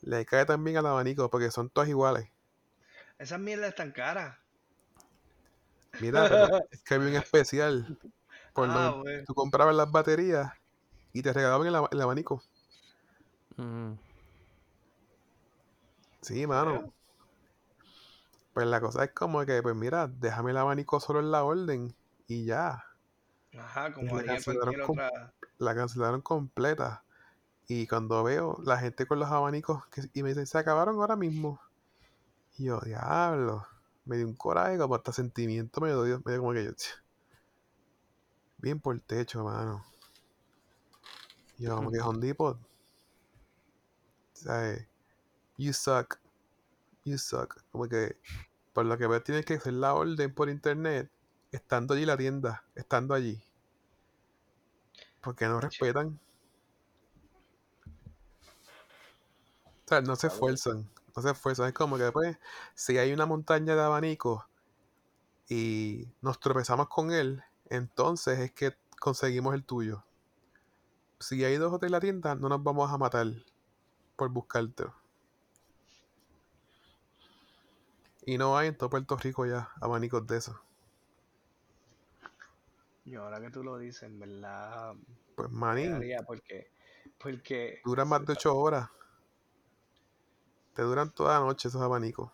[0.03, 2.31] le cae también al abanico porque son todas iguales.
[3.19, 4.37] Esas mierdas están caras.
[6.01, 6.25] Mira,
[6.71, 7.99] es que había un especial.
[8.53, 9.25] Por Ah, bueno.
[9.27, 10.53] tú comprabas las baterías
[11.13, 12.43] y te regalaban el, el abanico.
[13.57, 13.93] Mm.
[16.23, 16.93] Sí, mano.
[18.53, 21.95] Pues la cosa es como que, pues mira, déjame el abanico solo en la orden
[22.29, 22.85] y ya.
[23.59, 25.33] Ajá, como haría cancelaron otra.
[25.59, 27.03] La cancelaron completa.
[27.67, 31.17] Y cuando veo la gente con los abanicos que, y me dicen, se acabaron ahora
[31.17, 31.61] mismo.
[32.57, 33.67] Y yo, diablo.
[34.05, 36.73] Me dio un coraje, como hasta sentimiento me dio, me dio como que yo.
[38.59, 39.85] Bien por el techo, mano.
[41.59, 42.59] Y yo, como que Home Depot.
[44.35, 44.87] ¿Sabes?
[45.57, 46.19] You suck.
[47.05, 47.63] You suck.
[47.71, 48.19] Como que,
[48.73, 51.11] por lo que veo, tienes que hacer la orden por internet,
[51.53, 53.43] estando allí la tienda, estando allí.
[55.21, 56.21] Porque no respetan.
[59.85, 60.89] O sea, no se esfuerzan.
[61.17, 61.69] No se esfuerzan.
[61.69, 62.39] Es como que después,
[62.75, 64.45] si hay una montaña de abanicos
[65.49, 70.05] y nos tropezamos con él, entonces es que conseguimos el tuyo.
[71.21, 73.27] Si hay dos o tres en la tienda, no nos vamos a matar
[74.17, 74.85] por buscarte.
[78.27, 80.57] Y no hay en todo Puerto Rico ya abanicos de esos.
[83.05, 84.95] Y ahora que tú lo dices, en verdad.
[85.37, 86.71] Pues daría porque.
[87.19, 87.81] Porque.
[87.85, 88.89] duran más de 8 horas.
[90.75, 92.31] Te duran toda la noche esos abanicos.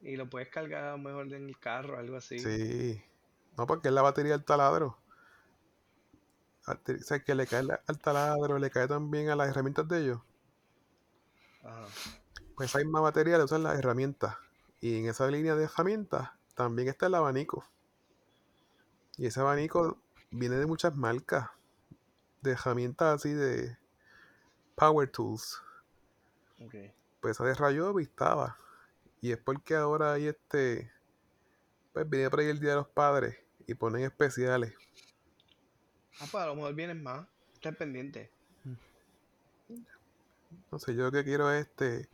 [0.00, 2.38] Y lo puedes cargar a lo mejor en el carro, algo así.
[2.38, 3.02] Sí.
[3.56, 4.98] No, porque es la batería del taladro.
[6.66, 10.20] O sea, que le cae al taladro, le cae también a las herramientas de ellos.
[11.62, 11.86] Ajá.
[12.56, 14.36] Pues esa misma batería le usan las herramientas.
[14.80, 17.64] Y en esa línea de herramientas también está el abanico.
[19.16, 19.98] Y ese abanico
[20.30, 21.50] viene de muchas marcas.
[22.40, 23.76] De herramientas así de
[24.74, 25.62] Power Tools.
[26.60, 26.74] Ok.
[27.26, 28.56] Pues esa de Rayobi estaba.
[29.20, 30.92] Y es porque ahora hay este.
[31.92, 33.36] Pues viene por ahí el Día de los Padres.
[33.66, 34.74] Y ponen especiales.
[36.20, 37.26] Ah, pues a lo mejor vienen más.
[37.54, 38.30] Estén pendiente.
[40.70, 42.08] No sé, yo lo que quiero es este.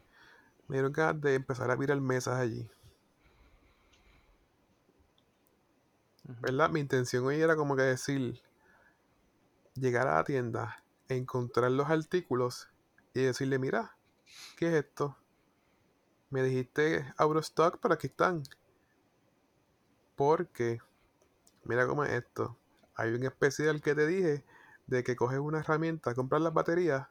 [0.67, 2.67] Me dieron ganas de empezar a virar mesas allí.
[6.41, 6.71] ¿Verdad?
[6.71, 8.41] Mi intención hoy era como que decir.
[9.75, 12.71] Llegar a la tienda, encontrar los artículos
[13.13, 13.95] y decirle, mira,
[14.57, 15.17] ¿qué es esto?
[16.31, 18.43] Me dijiste out of stock, pero aquí están.
[20.17, 20.81] Porque,
[21.65, 22.57] mira cómo es esto.
[22.95, 24.45] Hay un especial que te dije
[24.87, 27.09] de que coges una herramienta, compras las baterías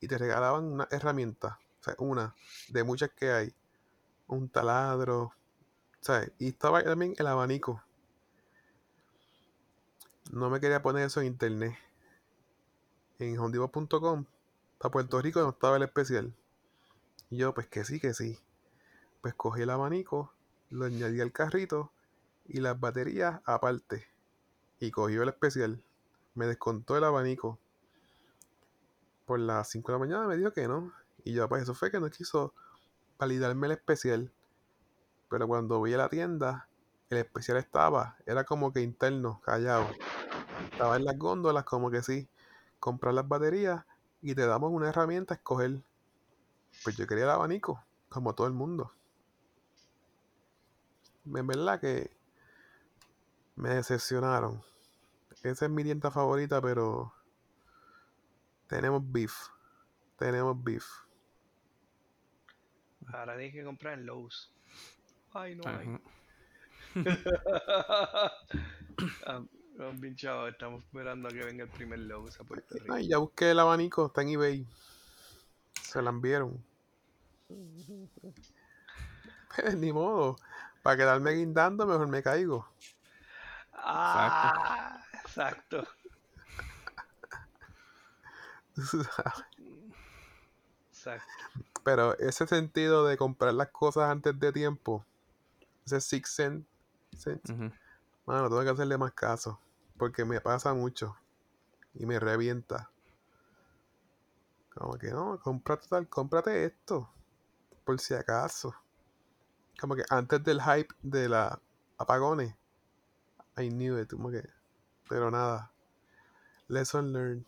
[0.00, 1.58] y te regalaban una herramienta.
[1.80, 2.34] O sea, una
[2.68, 3.54] de muchas que hay.
[4.26, 5.32] Un taladro.
[6.00, 6.32] ¿Sabes?
[6.38, 7.82] Y estaba también el abanico.
[10.30, 11.76] No me quería poner eso en internet.
[13.18, 14.24] En hondipot.com
[14.78, 16.34] para Puerto Rico no estaba el especial.
[17.32, 18.38] Y yo, pues que sí, que sí.
[19.22, 20.34] Pues cogí el abanico,
[20.68, 21.90] lo añadí al carrito
[22.44, 24.04] y las baterías aparte.
[24.80, 25.82] Y cogió el especial.
[26.34, 27.58] Me descontó el abanico.
[29.24, 30.92] Por las 5 de la mañana me dijo que no.
[31.24, 32.52] Y yo, pues eso fue que no quiso
[33.18, 34.30] validarme el especial.
[35.30, 36.68] Pero cuando vi a la tienda,
[37.08, 39.86] el especial estaba, era como que interno, callado.
[40.70, 42.28] Estaba en las góndolas, como que sí,
[42.78, 43.86] comprar las baterías
[44.20, 45.82] y te damos una herramienta a escoger.
[46.84, 48.92] Pues yo quería el abanico, como todo el mundo.
[51.24, 52.10] En verdad que
[53.56, 54.62] me decepcionaron.
[55.42, 57.12] Esa es mi tienda favorita, pero
[58.66, 59.34] tenemos beef.
[60.18, 60.86] Tenemos beef.
[63.12, 64.52] Ahora tienes que comprar en Lowe's.
[65.32, 65.98] Ay, no hay.
[69.26, 69.42] Ah,
[70.14, 72.92] chavo, estamos esperando a que venga el primer Lowe's a Puerto Rico.
[72.92, 74.66] Ay, ya busqué el abanico, está en eBay.
[75.92, 76.64] Se la enviaron.
[79.54, 80.38] Pues, ni modo.
[80.82, 82.66] Para quedarme guindando, mejor me caigo.
[83.74, 85.86] Ah, exacto.
[90.90, 91.26] Exacto.
[91.84, 95.04] Pero ese sentido de comprar las cosas antes de tiempo,
[95.84, 96.66] ese six cent,
[98.24, 99.60] mano, tengo que hacerle más caso.
[99.98, 101.14] Porque me pasa mucho.
[101.92, 102.91] Y me revienta.
[104.74, 107.12] Como que no, cómprate tal, cómprate esto.
[107.84, 108.74] por si acaso.
[109.78, 111.60] Como que antes del hype de la
[111.98, 112.54] apagones,
[113.56, 114.42] I knew it, como que,
[115.08, 115.70] pero nada.
[116.68, 117.44] Lesson learned.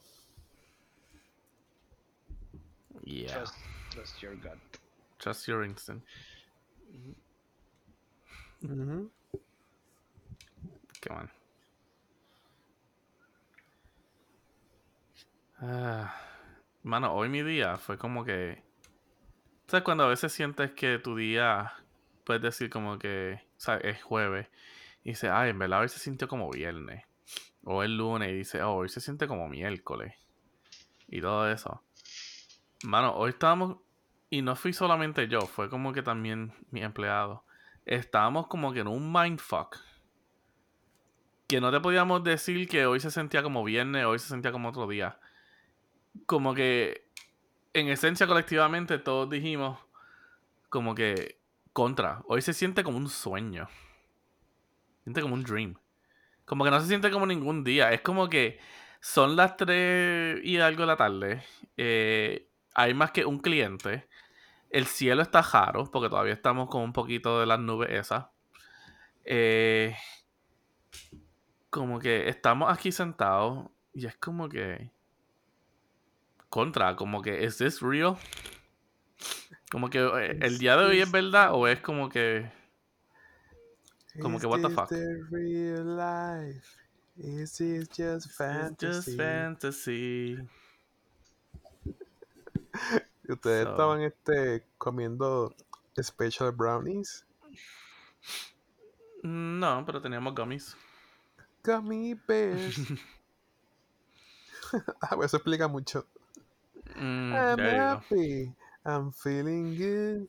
[3.04, 3.34] Yeah.
[3.34, 3.54] Trust,
[3.90, 4.58] trust your gut.
[5.18, 6.06] Trust your instinct.
[8.62, 9.10] Ujú.
[11.00, 11.30] Qué bueno.
[15.60, 16.14] Ah,
[16.84, 18.62] mano, hoy mi día fue como que.
[19.66, 21.72] ¿Sabes cuando a veces sientes que tu día
[22.24, 24.46] puedes decir como que o sea, es jueves
[25.02, 27.04] y dices, ay, en verdad hoy se sintió como viernes?
[27.64, 30.14] O el lunes y dices, oh, hoy se siente como miércoles.
[31.08, 31.82] Y todo eso.
[32.84, 33.78] Mano, hoy estábamos.
[34.28, 37.44] Y no fui solamente yo, fue como que también mi empleado.
[37.86, 39.78] Estábamos como que en un mindfuck
[41.46, 44.70] que no te podíamos decir que hoy se sentía como viernes, hoy se sentía como
[44.70, 45.18] otro día.
[46.26, 47.08] Como que
[47.72, 49.78] en esencia colectivamente todos dijimos
[50.68, 51.38] como que
[51.72, 53.68] contra, hoy se siente como un sueño.
[54.98, 55.74] Se siente como un dream.
[56.44, 57.92] Como que no se siente como ningún día.
[57.92, 58.58] Es como que
[59.00, 61.42] son las 3 y algo de la tarde.
[61.76, 64.08] eh, hay más que un cliente.
[64.70, 68.26] El cielo está raro porque todavía estamos con un poquito de las nubes esas.
[69.24, 69.96] Eh,
[71.70, 74.90] como que estamos aquí sentados y es como que
[76.54, 78.16] contra, como que ¿is this real?
[79.72, 82.48] Como que eh, el día de hoy es verdad o es como que
[84.22, 84.88] Como que, what the fuck?
[85.32, 86.64] real life?
[87.16, 88.86] Is this just it's fantasy?
[88.86, 90.38] just fantasy.
[93.26, 95.52] Y ustedes So- estaban este comiendo
[96.00, 97.26] special brownies.
[99.24, 100.76] No, pero teníamos gummies.
[101.64, 102.78] Gummy bears.
[105.02, 106.06] ah, eso explica mucho.
[106.96, 107.62] Mm, I'm go.
[107.64, 108.54] happy.
[108.84, 110.28] I'm feeling good.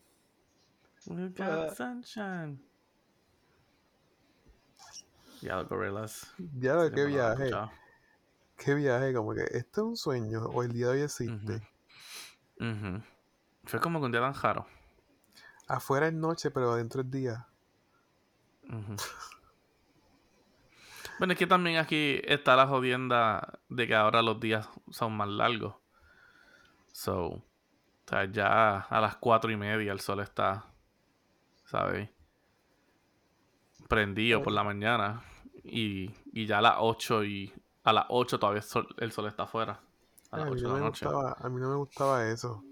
[1.08, 2.60] We got Uh, sunshine.
[5.42, 6.34] Ya, los gorillas.
[6.60, 7.52] Ya, lo han viaje.
[8.58, 11.62] Qué viaje, como que esto es un sueño o el día de hoy existe.
[12.60, 13.04] Ujú.
[13.66, 14.66] Fue como que un día tan raro.
[15.68, 17.48] Afuera es noche, pero adentro es día.
[18.70, 18.96] Ujú.
[21.20, 25.28] Bueno, es que también aquí está la jodienda de que ahora los días son más
[25.28, 25.76] largos.
[26.96, 27.44] So, o
[28.08, 30.66] sea, ya a las cuatro y media el sol está,
[31.66, 32.10] ¿sabes?
[33.90, 35.24] Prendido por la mañana.
[35.64, 37.54] Y, y ya a las 8 y
[37.84, 39.82] a las 8 todavía el sol, el sol está afuera.
[40.32, 41.06] A las a, mí 8 no de la me noche.
[41.06, 42.64] gustaba, a mí no me gustaba eso.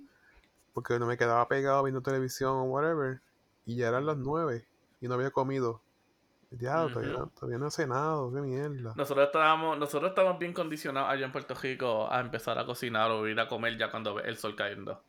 [0.73, 3.21] Porque no me quedaba pegado viendo televisión o whatever.
[3.65, 4.67] Y ya eran las nueve
[5.01, 5.82] y no había comido.
[6.59, 8.93] Ya, todavía, no- todavía no he cenado, qué mierda.
[8.95, 13.27] Nosotros estábamos, nosotros estábamos bien condicionados allá en Puerto Rico a empezar a cocinar o
[13.27, 15.01] ir a comer ya cuando ve el sol cayendo.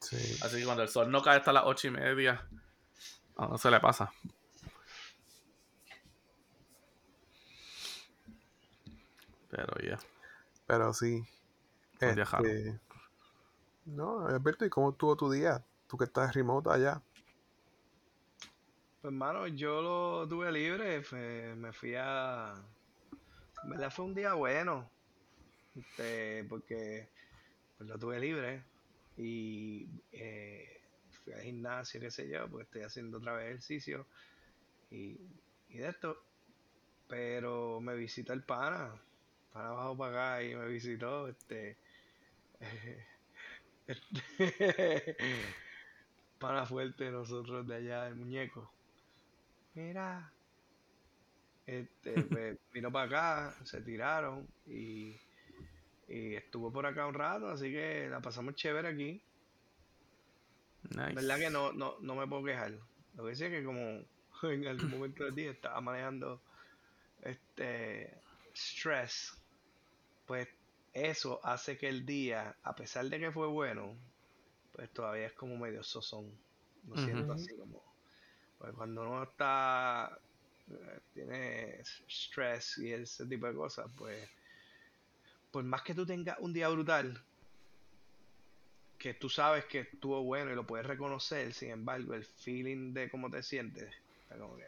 [0.00, 0.16] Sí.
[0.42, 2.46] Así que cuando el sol no cae hasta las ocho y media,
[3.36, 4.12] a uno se le pasa.
[9.50, 9.98] Pero ya.
[10.66, 11.24] Pero sí.
[12.00, 12.78] Este,
[13.86, 15.64] no, Alberto, ¿y cómo estuvo tu día?
[15.88, 17.00] Tú que estás remote allá.
[19.04, 21.02] Pues hermano, yo lo tuve libre,
[21.56, 22.54] me fui a...
[23.62, 24.88] En verdad fue un día bueno,
[25.76, 27.10] este, porque
[27.76, 28.62] pues lo tuve libre
[29.18, 30.80] y eh,
[31.22, 34.06] fui al gimnasio, qué sé yo, porque estoy haciendo otra vez ejercicio
[34.90, 35.20] y,
[35.68, 36.16] y de esto,
[37.06, 38.94] pero me visitó el pana,
[39.52, 41.76] pana bajó para acá y me visitó, este,
[43.86, 45.16] este,
[46.40, 48.73] pana fuerte nosotros de allá, el muñeco.
[49.74, 50.32] Mira,
[51.66, 55.16] este, pues, vino para acá, se tiraron y,
[56.08, 59.22] y estuvo por acá un rato, así que la pasamos chévere aquí.
[60.90, 61.14] Nice.
[61.14, 62.78] verdad que no, no, no me puedo quejar.
[63.16, 63.80] Lo que sí es que como
[64.42, 66.42] en algún momento del día estaba manejando
[67.22, 68.20] este
[68.54, 69.32] stress,
[70.26, 70.48] pues
[70.92, 73.96] eso hace que el día, a pesar de que fue bueno,
[74.72, 76.30] pues todavía es como medio sosón.
[76.86, 77.93] Lo siento así como.
[78.64, 80.18] Pues cuando uno está
[80.70, 84.26] eh, tiene stress y ese tipo de cosas, pues
[85.50, 87.22] por más que tú tengas un día brutal,
[88.96, 93.10] que tú sabes que estuvo bueno y lo puedes reconocer, sin embargo, el feeling de
[93.10, 93.92] cómo te sientes,
[94.22, 94.64] está como que...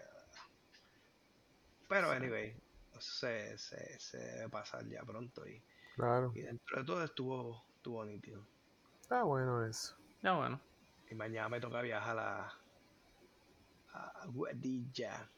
[1.89, 2.55] Pero, anyway,
[2.91, 5.63] eso se, se, se debe pasar ya pronto y,
[5.95, 6.33] Claro.
[6.35, 8.43] y dentro de todo estuvo, estuvo nítido.
[9.01, 9.97] Está bueno eso.
[10.23, 10.61] Ya bueno.
[11.11, 12.53] Y mañana me toca viajar a, a
[14.23, 15.29] Aguadilla.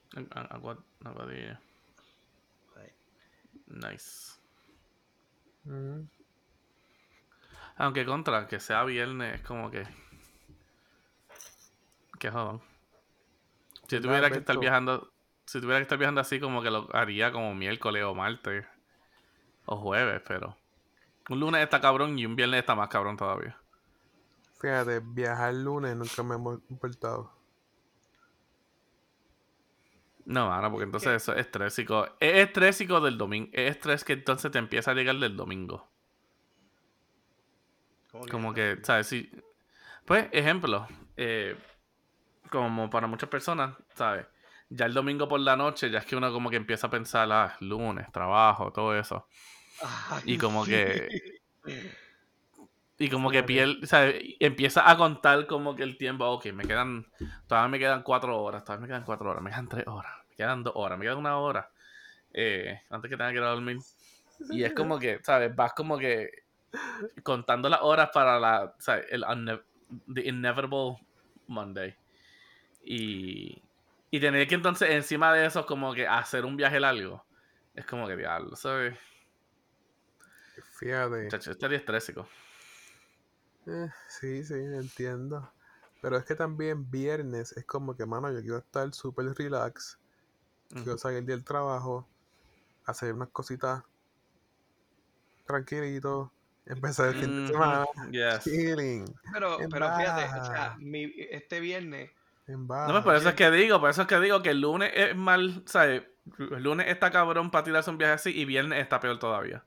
[1.04, 1.60] Aguadilla.
[3.66, 4.38] Nice.
[5.64, 6.08] Ujú.
[7.76, 9.86] Aunque contra, que sea viernes, es como que.
[12.18, 12.60] Qué jodón.
[13.88, 15.12] Si ¿Verdad, tuviera que estar viajando,
[15.46, 18.66] si tuviera que estar viajando así, como que lo haría como miércoles o martes
[19.66, 20.56] o jueves, pero
[21.28, 23.56] un lunes está cabrón y un viernes está más cabrón todavía.
[24.60, 27.37] Fíjate, viajar lunes nunca me hemos importado.
[30.28, 32.04] No, mano, porque entonces eso es estrésico.
[32.20, 33.48] Es estrésico del domingo.
[33.52, 35.88] Es estrés que entonces te empieza a llegar del domingo.
[38.30, 39.06] Como que, ¿sabes?
[39.06, 39.30] Sí.
[40.04, 41.56] Pues, ejemplo, eh,
[42.50, 44.26] como para muchas personas, ¿sabes?
[44.68, 47.30] Ya el domingo por la noche, ya es que uno como que empieza a pensar,
[47.32, 49.26] ah, lunes, trabajo, todo eso.
[50.10, 50.72] Ay, Y como sí.
[50.72, 51.08] que-
[53.00, 54.16] Y como que piel, ¿sabes?
[54.40, 57.06] Empieza a contar como que el tiempo, ok, me quedan,
[57.46, 60.62] todavía me quedan cuatro horas, todavía me quedan cuatro horas, me quedan tres horas, quedan
[60.62, 61.70] dos horas, me queda una hora,
[62.32, 63.78] eh, antes que tenga que ir a dormir.
[64.50, 65.54] Y es como que, ¿sabes?
[65.54, 66.44] Vas como que
[67.24, 69.06] contando las horas para la, ¿sabes?
[69.10, 69.24] El
[70.14, 70.96] the inevitable
[71.48, 71.96] Monday.
[72.84, 73.60] Y,
[74.10, 77.24] y tener que entonces encima de eso como que hacer un viaje largo.
[77.74, 78.96] Es como que diablo, ¿sabes?
[80.78, 81.28] Fíjate.
[81.28, 82.28] Chacho, estaría estrésico.
[83.66, 85.52] Eh, sí, sí, entiendo.
[86.00, 89.98] Pero es que también viernes es como que, mano, yo quiero estar súper relax.
[90.70, 90.98] Quiero Ujú.
[90.98, 92.08] salir del trabajo,
[92.84, 93.82] hacer unas cositas
[95.46, 96.30] tranquilito,
[96.66, 98.44] empezar el fin de Ujú, semana, yes.
[98.44, 102.10] chilling, Pero, En pero fíjate, o sea, mi, este viernes,
[102.46, 102.92] en No, baja.
[102.92, 105.16] pues por eso es que digo, por eso es que digo que el lunes es
[105.16, 106.02] mal, ¿sabes?
[106.38, 109.64] El lunes está cabrón para tirarse un viaje así y viernes está peor todavía.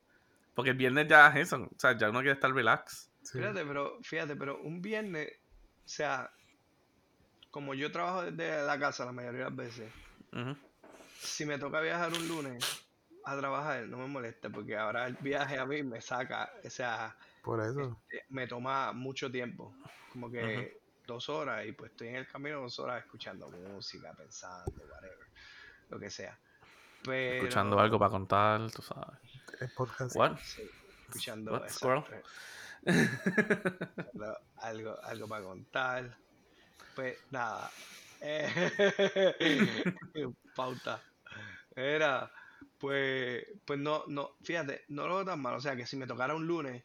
[0.54, 3.10] Porque el viernes ya es eso, o sea, ya uno quiere estar relax.
[3.24, 3.39] Sí.
[3.39, 6.32] fíjate, pero, fíjate, pero un viernes, o sea,
[7.52, 9.91] como yo trabajo desde la casa la mayoría de las veces,
[10.34, 10.56] Ujú.
[11.22, 12.63] Si me toca viajar un lunes
[13.26, 17.15] a trabajar, no me molesta, porque ahora el viaje a mí me saca, o sea,
[17.43, 18.01] Por eso.
[18.11, 19.74] eh, me toma mucho tiempo,
[20.11, 24.72] como que dos horas, y pues estoy en el camino dos horas escuchando música, pensando,
[24.89, 25.28] whatever,
[25.89, 26.38] lo que sea.
[27.03, 29.19] Pero, Escuchando algo para contar, tú sabes.
[29.59, 30.15] Es podcast.
[30.15, 30.38] What?
[30.43, 30.69] Sí,
[31.07, 31.67] escuchando What,
[34.57, 36.17] algo, algo para contar.
[36.95, 37.72] Pues nada.
[38.22, 38.47] eh,
[40.55, 41.01] pauta.
[41.82, 42.32] Era,
[42.79, 45.55] pues, pues no, no, fíjate, no lo veo tan mal.
[45.55, 46.84] O sea que si me tocara un lunes,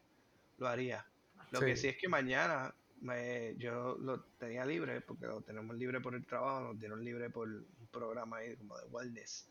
[0.59, 1.07] lo haría.
[1.53, 1.89] Lo que Sí.
[1.89, 6.61] es que mañana me, yo lo tenía libre, porque lo tenemos libre por el trabajo,
[6.69, 9.49] nos dieron libre por un programa ahí como de wellness.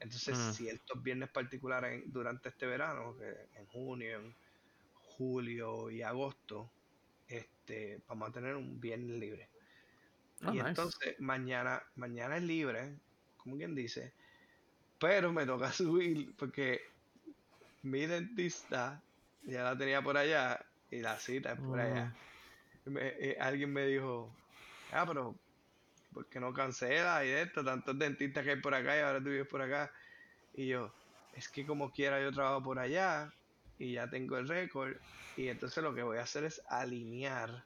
[0.00, 0.52] Entonces, Mm.
[0.52, 4.34] si estos viernes particulares durante este verano, que en junio, en
[4.94, 6.70] julio y agosto,
[7.26, 9.48] este, vamos a tener un viernes libre.
[10.44, 10.68] Oh, y nice.
[10.68, 12.96] entonces mañana, mañana es libre,
[13.38, 14.12] como quien dice,
[14.98, 16.80] pero me toca subir porque
[17.82, 19.02] mi dentista
[19.42, 22.12] ya la tenía por allá y la cita es por allá.
[22.84, 22.90] Mm.
[22.90, 24.30] Me- eh, alguien me dijo,
[24.90, 25.34] ah, pero
[26.12, 27.64] ¿por qué no cancela y esto?
[27.64, 29.92] Tantos dentistas que hay por acá y ahora tú vives por acá.
[30.54, 30.92] Y yo,
[31.32, 33.32] es que como quiera yo trabajo por allá
[33.78, 34.96] y ya tengo el récord.
[35.36, 37.64] Y entonces lo que voy a hacer es alinear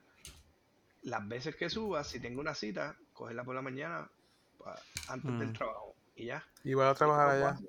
[1.01, 4.09] las veces que suba, si tengo una cita, cogerla por la mañana
[5.07, 5.53] antes del Mm.
[5.53, 6.43] trabajo y ya.
[6.63, 7.59] Y vas a trabajar allá.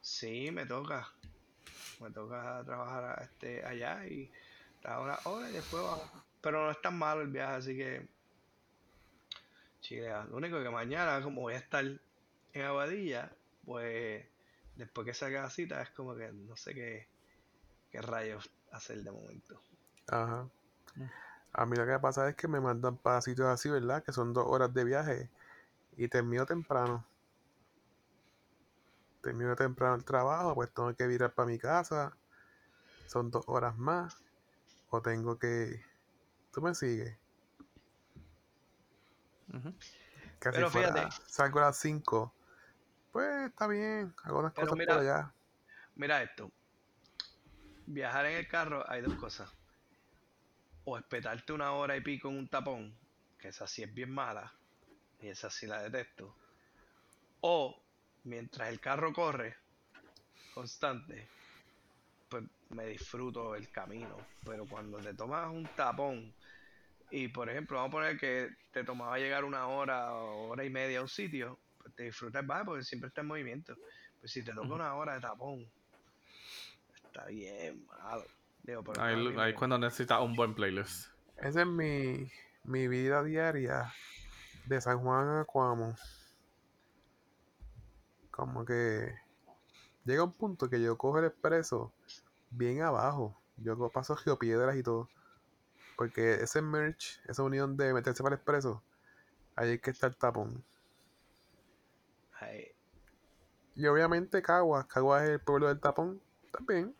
[0.00, 1.08] Sí, me toca.
[2.00, 4.30] Me toca trabajar este, allá y
[4.80, 6.24] trabajo una hora y después bajo.
[6.40, 8.06] Pero no es tan malo el viaje, así que.
[9.80, 10.24] Chilea.
[10.24, 13.32] Lo único que mañana, como voy a estar en Aguadilla,
[13.64, 14.24] pues
[14.76, 17.06] después que salga la cita, es como que no sé qué,
[17.90, 19.60] qué rayos hacer de momento.
[20.08, 20.48] Ajá.
[21.52, 24.02] A mí lo que pasa es que me mandan para sitios así, ¿verdad?
[24.02, 25.30] Que son dos horas de viaje
[25.96, 27.04] y termino temprano.
[29.22, 32.16] Termino temprano el trabajo, pues tengo que virar para mi casa.
[33.06, 34.22] Son dos horas más.
[34.90, 35.82] O tengo que...
[36.52, 37.16] ¿Tú me sigues?
[40.38, 41.24] Casi Pero fuera, fíjate.
[41.26, 42.34] salgo a las 5.
[43.12, 45.34] Pues está bien, hago unas Pero cosas mira, por allá.
[45.94, 46.50] Mira esto.
[47.86, 49.50] Viajar en el carro hay dos cosas.
[50.84, 52.98] O espetarte una hora y pico en un tapón,
[53.38, 54.52] que esa sí es bien mala,
[55.20, 56.34] y esa sí la detesto.
[57.40, 57.81] O
[58.24, 59.56] mientras el carro corre
[60.54, 61.28] constante,
[62.28, 64.16] pues me disfruto el camino.
[64.44, 66.32] Pero cuando te tomas un tapón,
[67.10, 70.70] y por ejemplo, vamos a poner que te tomaba llegar una hora o hora y
[70.70, 73.76] media a un sitio, pues te disfrutas más porque siempre está en movimiento.
[74.20, 75.66] Pues si te toca una hora de tapón,
[76.94, 78.24] está bien malo.
[78.62, 81.08] Digo, pero Ahí, es cuando necesitas un buen playlist.
[81.36, 82.30] Esa es mi,
[82.64, 83.92] mi vida diaria
[84.66, 85.96] de San Juan a Cuamo.
[88.32, 89.14] Como que
[90.04, 91.92] llega un punto que yo cojo el expreso
[92.50, 93.40] bien abajo.
[93.58, 95.08] Yo paso geopiedras y todo.
[95.96, 98.82] Porque ese merch, esa unión de meterse para el expreso,
[99.54, 100.64] Ahí es que está el tapón.
[102.40, 102.72] Ahí.
[103.74, 104.86] Y obviamente Caguas.
[104.86, 106.22] Caguas es el pueblo del tapón.
[106.50, 106.94] También.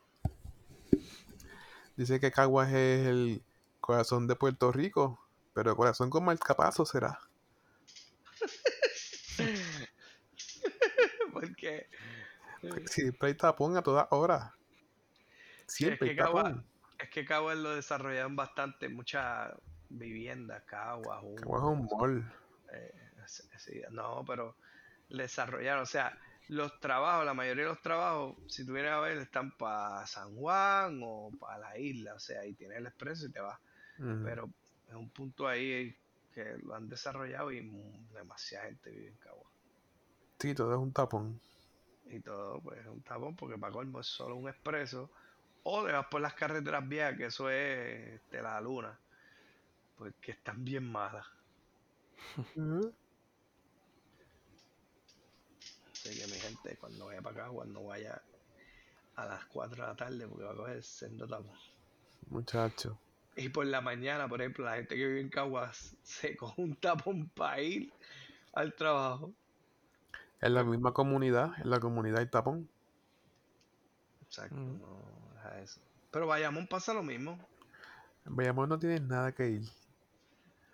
[1.96, 3.42] Dice que Caguas es el
[3.80, 5.18] corazón de Puerto Rico.
[5.54, 7.18] Pero corazón con marcapaso será.
[11.32, 11.88] Porque
[12.86, 14.52] Siempre hay tapón a todas horas.
[15.66, 16.64] Sí, es Siempre hay que tapón.
[16.98, 19.52] es que Caguas lo desarrollaron bastante, muchas
[19.88, 22.32] viviendas, Caguas, un- Caguas es un mall.
[22.72, 22.92] eh,
[23.26, 24.56] sí, sí, no, pero
[25.08, 29.18] desarrollaron, o sea, los trabajos, la mayoría de los trabajos, si tú vienes a ver,
[29.18, 33.32] están para San Juan o para la isla, o sea, ahí tienes el expreso y
[33.32, 33.58] te vas.
[34.22, 34.50] Pero
[34.88, 35.96] es un punto ahí
[36.34, 37.60] que lo han desarrollado y
[38.14, 39.52] demasiada gente vive en Caguas.
[40.38, 41.40] Sí, todo es un tapón.
[42.06, 45.10] Y todo, pues es un tapón porque para colmo es solo un expreso.
[45.64, 48.98] O te vas por las carreteras viejas, que eso es de la luna,
[49.96, 51.26] pues que están bien malas.
[55.92, 58.20] Así que mi gente, cuando vaya para acá, cuando vaya
[59.14, 61.56] a las 4 de la tarde, porque va a coger sendo tapón.
[62.28, 62.98] Muchacho.
[63.36, 66.76] Y por la mañana, por ejemplo, la gente que vive en Caguas se coge un
[66.76, 67.92] tapón para ir
[68.52, 69.32] al trabajo.
[70.42, 72.68] En la misma comunidad, en la comunidad hay tapón.
[74.22, 74.80] Exacto, Mm.
[74.80, 75.80] no deja eso.
[76.10, 77.38] Pero Bayamón pasa lo mismo.
[78.26, 79.62] En Bayamón no tienes nada que ir.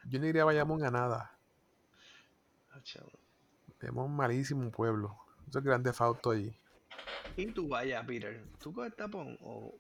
[0.05, 1.33] Yo no iría a Bayamón a nada.
[2.73, 3.11] Ah, chavo.
[3.81, 5.17] Bayamón malísimo pueblo.
[5.49, 6.55] Eso es grande fausto allí.
[7.37, 9.75] Y tú vaya, Peter, ¿tú coges tapón o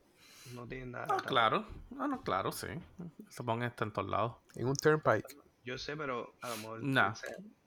[0.55, 1.07] no tienes nada?
[1.11, 1.67] Ah, claro.
[1.99, 2.69] Ah, no, claro, sí.
[2.69, 4.37] El tapón está en todos lados.
[4.55, 5.37] En un turnpike.
[5.69, 6.83] Yo sé, pero a lo mejor.
[6.83, 7.13] Nah.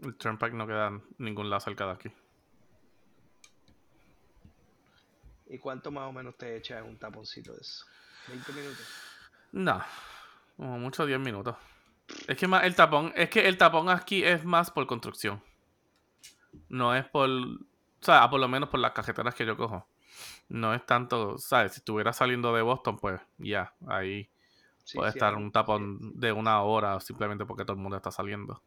[0.04, 2.12] El Turnpike no queda ningún lado cerca de aquí.
[5.46, 7.86] ¿Y cuánto más o menos te echas en un taponcito de eso?
[8.28, 8.88] ¿20 minutos?
[9.52, 9.84] No.
[10.58, 11.56] Como mucho 10 minutos.
[12.28, 15.40] Es que más el tapón, es que el tapón aquí es más por construcción.
[16.70, 17.30] No es por.
[17.30, 17.60] O
[18.00, 19.86] sea, por lo menos por las cajeteras que yo cojo.
[20.50, 21.74] No es tanto, ¿sabes?
[21.74, 24.28] Si estuviera saliendo de Boston, pues ya, ahí
[24.84, 28.12] Sí, puede sí, estar un tapón de una hora simplemente porque todo el mundo está
[28.12, 28.62] saliendo.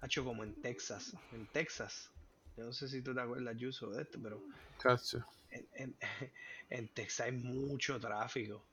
[0.00, 1.16] Hacho como en Texas.
[1.32, 2.10] En Texas.
[2.56, 4.42] Yo no sé si tú te acuerdas, Yuso, de esto, pero
[4.78, 5.24] Chacho.
[5.50, 5.96] en, en,
[6.70, 8.64] en Texas hay mucho tráfico.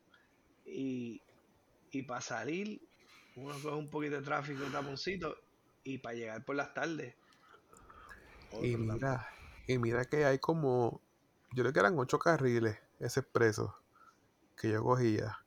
[0.66, 1.22] Y,
[1.92, 2.82] y para salir,
[3.36, 5.38] uno coge un poquito de tráfico, un taponcito,
[5.84, 7.16] y para llegar por las tardes.
[8.62, 9.28] Y otro mira,
[9.68, 11.02] y mira que hay como,
[11.52, 13.76] yo creo que eran ocho carriles ese expreso
[14.56, 15.40] que yo cogía.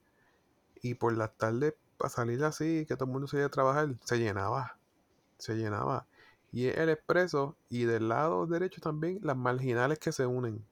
[0.82, 3.88] Y por las tardes, para salir así, que todo el mundo se iba a trabajar,
[4.04, 4.78] se llenaba.
[5.38, 6.06] Se llenaba.
[6.52, 10.64] Y el expreso, y del lado derecho también, las marginales que se unen.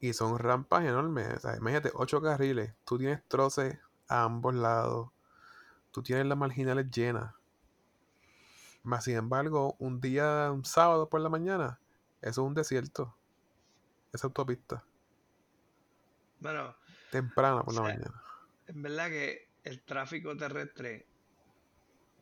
[0.00, 1.44] Y son rampas enormes.
[1.44, 2.74] O imagínate, ocho carriles.
[2.84, 3.78] Tú tienes troces
[4.08, 5.10] a ambos lados.
[5.92, 7.32] Tú tienes las marginales llenas.
[8.82, 11.80] Más sin embargo, un día, un sábado por la mañana,
[12.20, 13.16] eso es un desierto.
[14.12, 14.84] Esa autopista.
[16.40, 16.76] Bueno,
[17.14, 18.22] Temprana por la O sea, mañana.
[18.66, 21.06] en verdad que el tráfico terrestre,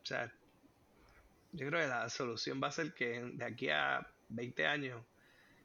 [0.02, 0.30] o sea,
[1.52, 5.02] yo creo que la solución va a ser que de aquí a 20 años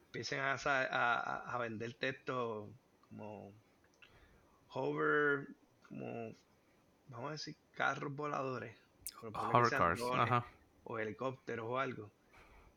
[0.07, 2.69] empiecen a, a, a- vender textos
[3.09, 3.51] como
[4.69, 5.47] hover,
[5.87, 6.33] como,
[7.09, 8.75] vamos a decir, carros voladores.
[9.21, 10.45] drones ajá.
[10.85, 12.09] o helicópteros o algo.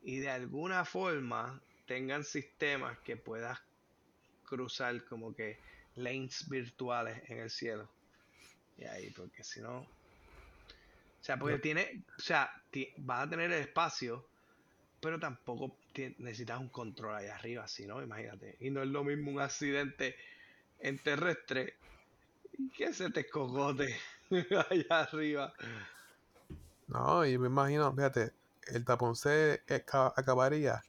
[0.03, 3.59] Y de alguna forma tengan sistemas que puedas
[4.45, 5.59] cruzar como que
[5.95, 7.89] lanes virtuales en el cielo.
[8.77, 9.79] Y ahí, porque si no.
[9.79, 9.87] O
[11.23, 12.03] sea, porque tiene.
[12.17, 12.51] O sea,
[12.97, 14.25] vas a tener el espacio,
[15.01, 15.75] pero tampoco
[16.19, 18.57] necesitas un control allá arriba, si no, imagínate.
[18.59, 20.15] Y no es lo mismo un accidente
[20.79, 21.75] en terrestre
[22.77, 23.95] que se te cogote
[24.69, 25.53] allá arriba.
[26.87, 28.33] No, y me imagino, fíjate,
[28.67, 30.83] el tapón se aca- acabaría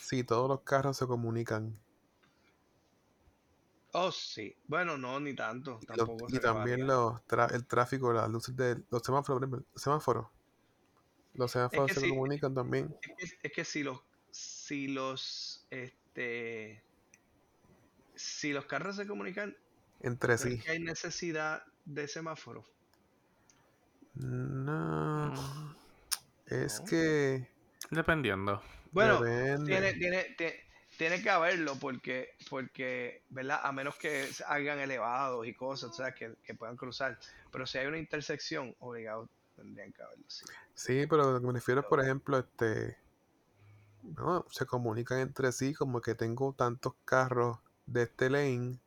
[0.00, 1.72] si todos los carros se comunican.
[3.96, 4.56] Oh, sí.
[4.66, 5.78] Bueno, no, ni tanto.
[5.80, 9.48] Y, los- Tampoco y también los tra- el tráfico, las luces de los semáforos, por
[9.48, 10.26] ejemplo, semáforos.
[11.34, 12.08] Los semáforos que se sí.
[12.08, 12.94] comunican también.
[13.02, 14.00] Es que, es que si los
[14.32, 16.82] si los este
[18.16, 19.56] si los carros se comunican
[20.00, 20.58] Entre ¿crees sí.
[20.60, 22.64] que hay necesidad de semáforo
[24.14, 25.74] No, Mm,
[26.46, 26.86] es No.
[26.86, 27.48] que
[27.90, 28.62] Dependiendo.
[28.92, 29.66] bueno depende.
[29.66, 30.64] tiene, tiene, te-
[30.96, 35.94] tiene que haberlo porque porque verdad a menos que se hagan elevados y cosas o
[35.94, 37.18] sea que, que puedan cruzar
[37.50, 40.44] pero si hay una intersección obligado tendrían que haberlo sí.
[40.74, 42.98] Sí, pero lo que me refiero es, por ejemplo, este,
[44.02, 48.78] no, se comunican entre sí, como que tengo tantos carros de este lane,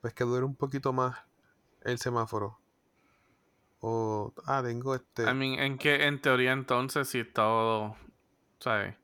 [0.00, 1.16] pues que dure un poquito más
[1.82, 2.58] el semáforo.
[3.80, 5.22] O, ah, tengo este.
[5.22, 7.96] I mean, en que en teoría entonces si todo,
[8.58, 8.96] ¿sabes?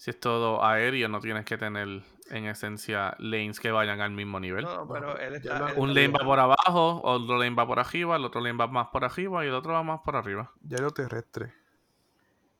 [0.00, 1.86] Si es todo aéreo no tienes que tener
[2.30, 4.64] en esencia lanes que vayan al mismo nivel.
[4.64, 5.72] No, pero él está.
[5.72, 8.66] él Un lane va por abajo, otro lane va por arriba, el otro lane va
[8.66, 10.50] más por arriba y el otro va más por arriba.
[10.62, 11.52] Ya lo terrestre.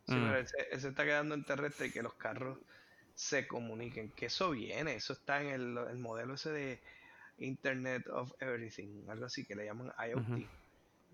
[0.06, 0.22] Sí, Mm.
[0.26, 2.58] pero él se, él se está quedando en terrestre y que los carros
[3.14, 4.10] se comuniquen.
[4.10, 6.82] Que eso viene, eso está en el, el modelo ese de
[7.38, 10.46] Internet of Everything, algo así que le llaman IoT.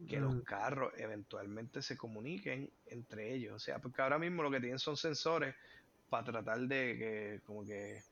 [0.09, 0.41] Que los Mm.
[0.41, 3.55] carros eventualmente se comuniquen entre ellos.
[3.55, 5.55] O sea, porque ahora mismo lo que tienen son sensores
[6.09, 8.02] para tratar de que, como que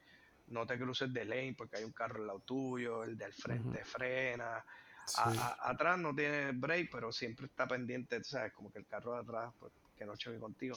[0.49, 3.85] no te cruces de lane porque hay un carro al lado tuyo, el del frente
[3.85, 4.65] frena.
[5.07, 5.15] Sí.
[5.19, 5.31] A-
[5.61, 9.15] a- atrás no tiene break, pero siempre está pendiente, tú sabes, como que el carro
[9.15, 10.77] de atrás, pues, que no choque contigo.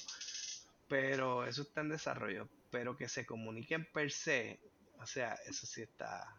[0.88, 2.48] Pero eso está en desarrollo.
[2.72, 4.60] Pero que se comuniquen per se,
[5.00, 6.36] o sea, eso sí está,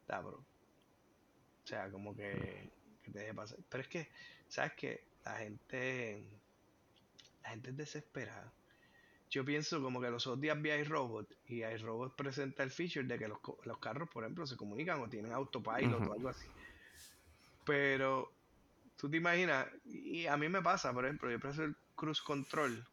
[0.00, 0.36] está bro.
[0.36, 2.70] O sea, como que,
[3.02, 3.58] que te deje pasar.
[3.68, 4.08] Pero es que,
[4.48, 5.04] ¿sabes qué?
[5.24, 6.22] La gente,
[7.42, 8.52] la gente es desesperada.
[9.34, 13.18] Yo pienso como que los otros días vi iRobot y iRobot presenta el feature de
[13.18, 16.46] que los, los carros, por ejemplo, se comunican o tienen autopilot o algo así.
[17.64, 18.30] Pero
[18.96, 22.86] tú te imaginas, y a mí me pasa, por ejemplo, yo preso el cruise control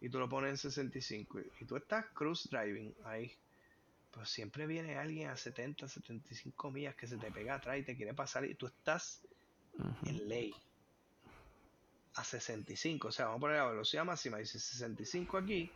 [0.00, 3.36] y tú lo pones en 65 y, y tú estás cruise driving ahí.
[4.12, 7.96] Pero siempre viene alguien a 70, 75 millas que se te pega atrás y te
[7.96, 9.20] quiere pasar y tú estás
[10.04, 10.54] en ley
[12.16, 13.08] a 65.
[13.08, 14.38] O sea, vamos a poner la velocidad máxima.
[14.38, 15.70] Dice 65 aquí.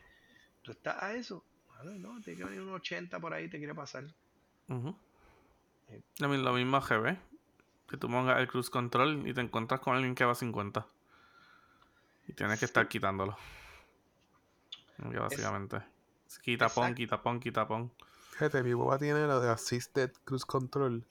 [0.63, 1.45] Tú estás a eso.
[1.83, 4.05] Bueno, no, tiene que venir un 80 por ahí te quiere pasar.
[5.89, 6.01] Eh.
[6.21, 7.17] Mi- Lo mismo GB.
[7.89, 10.87] Que tú pongas el cruise control y te encuentras con alguien que va a 50.
[12.29, 13.37] Y tienes que estar quitándolo.
[15.11, 15.83] Que básicamente.
[16.43, 17.91] Quita pon, quita pon, quita pon.
[18.33, 21.05] Fíjate, mi boba tiene lo de Assisted Cruise Control.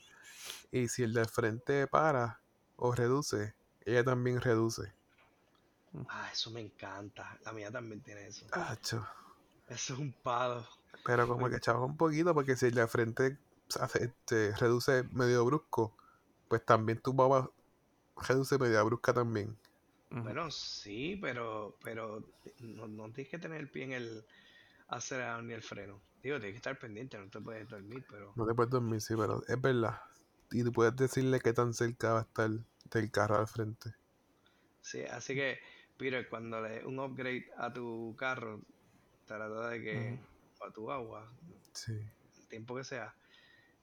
[0.71, 2.39] Y si el de frente para
[2.77, 3.53] o reduce,
[3.85, 4.93] ella también reduce.
[6.07, 7.39] Ah, eso me encanta.
[7.45, 8.45] La mía también tiene eso.
[8.51, 9.07] Acho.
[9.67, 10.67] Eso es un palo.
[11.03, 13.37] Pero como que chavos un poquito, porque si de frente
[13.79, 15.95] hace- este, reduce medio brusco,
[16.47, 17.51] pues también tu boba
[18.17, 19.57] reduce medio brusca también.
[20.11, 22.23] Bueno, sí, pero, pero
[22.59, 24.25] no, no tienes que tener el pie en el
[24.89, 26.01] acelerador ni el freno.
[26.23, 29.13] Digo, tienes que estar pendiente, no te puedes dormir, pero No te puedes dormir, sí,
[29.15, 30.01] pero es verdad.
[30.49, 32.49] Y tú puedes decirle qué tan cerca va a estar
[32.89, 33.93] del carro al frente.
[34.81, 35.59] sí, así que,
[35.99, 38.61] Peter, cuando le un upgrade a tu carro,
[39.25, 40.19] trata de que,
[40.59, 41.29] o a tu agua,
[41.73, 41.93] Sí.
[41.93, 43.13] el tiempo que sea,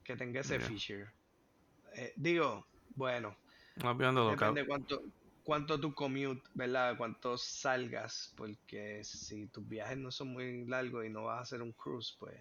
[0.03, 1.07] que tenga ese feature.
[1.95, 3.37] Eh, digo, bueno,
[3.77, 5.03] depende cuánto,
[5.45, 6.97] cuánto tu commute, ¿verdad?
[6.97, 11.63] Cuánto salgas, porque si tus viajes no son muy largos y no vas a hacer
[11.63, 12.41] un cruise, pues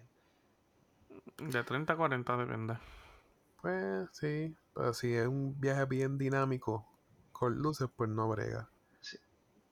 [1.38, 2.78] De 30 a 40 depende.
[3.60, 6.86] Pues sí, pero si es un viaje bien dinámico
[7.32, 8.70] con luces, pues no brega.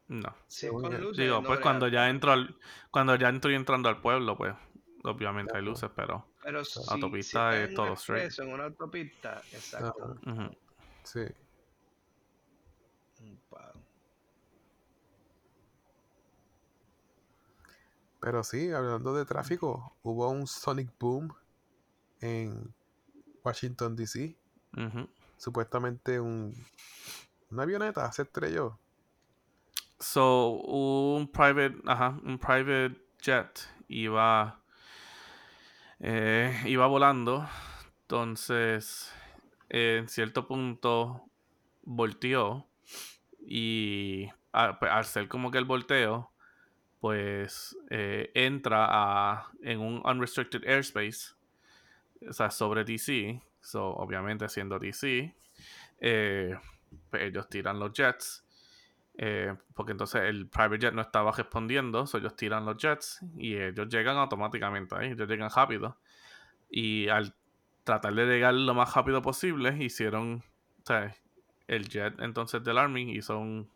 [0.08, 0.34] No.
[0.46, 1.62] si con luces, Digo, no pues brega.
[1.62, 2.56] cuando ya entro al,
[2.90, 4.54] cuando ya estoy entrando al pueblo, pues
[5.02, 8.38] obviamente hay luces, pero Pero si, autopista si es todo straight.
[8.38, 10.16] en una autopista, exacto.
[11.04, 11.20] Sí.
[18.20, 21.34] Pero sí, hablando de tráfico, hubo un Sonic Boom
[22.20, 22.74] en
[23.42, 24.34] Washington DC.
[24.76, 25.08] Ujú.
[25.36, 26.54] Supuestamente un
[27.50, 28.78] una avioneta se estrelló.
[29.98, 34.60] So, un private, ajá, un private jet iba,
[36.00, 37.48] eh, iba volando,
[38.02, 39.12] entonces
[39.68, 41.24] en cierto punto
[41.82, 42.66] volteó
[43.40, 46.30] y pues, al ser como que el volteo,
[47.00, 51.34] pues eh, entra a, en un unrestricted airspace,
[52.28, 55.34] o sea, sobre DC, so, obviamente siendo DC,
[56.00, 56.56] eh,
[57.10, 58.44] pues ellos tiran los jets
[59.16, 63.56] eh, porque entonces el private jet no estaba respondiendo, so ellos tiran los jets y
[63.56, 65.98] ellos llegan automáticamente ahí, ellos llegan rápido.
[66.68, 67.34] Y al
[67.84, 70.42] tratar de llegar lo más rápido posible, hicieron,
[70.82, 71.14] o sea,
[71.68, 73.70] el jet entonces del Army hizo un,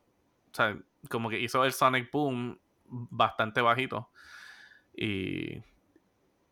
[0.51, 0.77] o sea,
[1.09, 4.11] como que hizo el Sonic Boom bastante bajito.
[4.95, 5.63] Y,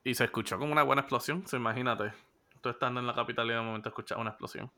[0.05, 2.13] y se escuchó como una buena explosión, so, imagínate.
[2.61, 4.71] Tú estando en la capital y de momento escuchas una explosión.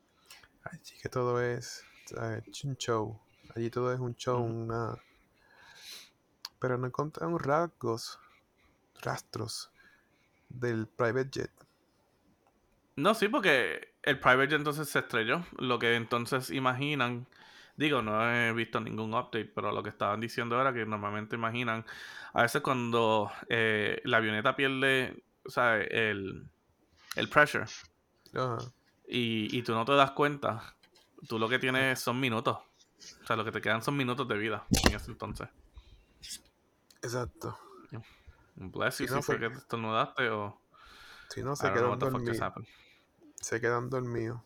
[0.63, 2.63] Ay, sí, que todo es ¿sabes?
[2.63, 3.19] un show.
[3.55, 4.53] Allí todo es un show, Ujú.
[4.53, 4.97] una...
[6.59, 8.19] Pero no encontraron rasgos,
[9.01, 9.71] rastros
[10.49, 11.51] del private jet.
[12.95, 15.45] No, sí, porque el private jet entonces se estrelló.
[15.57, 17.27] Lo que entonces imaginan,
[17.77, 21.85] digo, no he visto ningún update, pero lo que estaban diciendo era que normalmente imaginan,
[22.33, 26.49] a veces cuando eh, la avioneta pierde, o sea, el,
[27.15, 27.65] el pressure
[29.07, 30.75] y, y tú no te das cuenta,
[31.27, 32.57] tú lo que tienes son minutos.
[33.23, 35.47] O sea, lo que te quedan son minutos de vida en ese entonces.
[37.01, 37.57] Exacto.
[38.55, 40.59] Bless you no, si fue fue- que te estornudaste o.
[41.29, 42.53] Si no, se quedan dormidos.
[43.39, 44.41] Se quedan dormidos.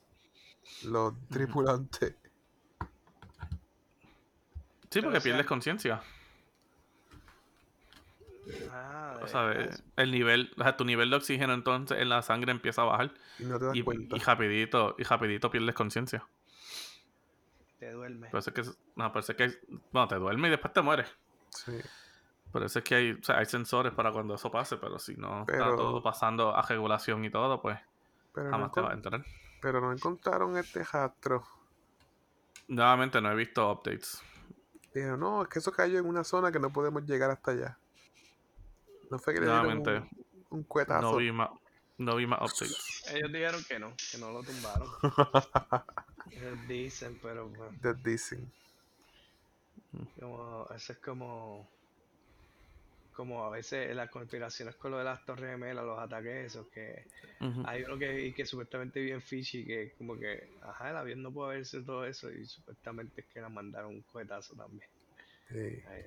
[0.83, 2.15] Los tripulantes.
[4.91, 6.01] Sí, Pero, porque pierdes conciencia.
[8.71, 9.83] Ah, O sea, veras.
[9.95, 13.13] el nivel, o sea, tu nivel de oxígeno entonces en la sangre empieza a bajar
[13.39, 14.15] Y no te das y, cuenta.
[14.15, 16.23] y rapidito, y rapidito pierdes conciencia.
[17.83, 18.29] Te duerme.
[18.33, 18.63] Es que,
[18.95, 19.59] no, es que,
[19.91, 21.09] bueno, te duermes y después te mueres.
[21.49, 21.73] Sí.
[22.51, 25.15] Por eso es que hay, o sea, hay sensores para cuando eso pase, pero si
[25.15, 27.79] no Pero- está todo pasando a regulación y todo, pues
[28.33, 29.25] Pero no, jamás te encon- vas a enterar.
[29.61, 31.43] pero no encontraron este rastro.
[32.67, 34.21] Nuevamente no he visto updates.
[34.93, 37.77] Dijeron, no, es que eso cayó en una zona que no podemos llegar hasta allá.
[39.09, 40.15] No fue que le dieron Nuevamente,
[40.49, 41.01] un, un cuetazo.
[41.11, 41.49] no vi más,
[41.97, 43.03] no vi más updates.
[43.13, 44.87] Ellos dijeron que no, que no lo tumbaron.
[46.67, 48.51] Dicen, pero pues, That dicen.
[50.19, 51.69] como, eso es como
[53.13, 57.05] como a veces las conspiraciones con lo de las torres gemelas, los ataques esos, que
[57.65, 61.57] hay uno que, que supuestamente bien fishy, que como que, ajá, el avión no puede
[61.57, 64.89] verse todo eso, y supuestamente es que la mandaron un cohetazo también.
[65.49, 65.83] Sí.
[65.87, 66.05] Ahí.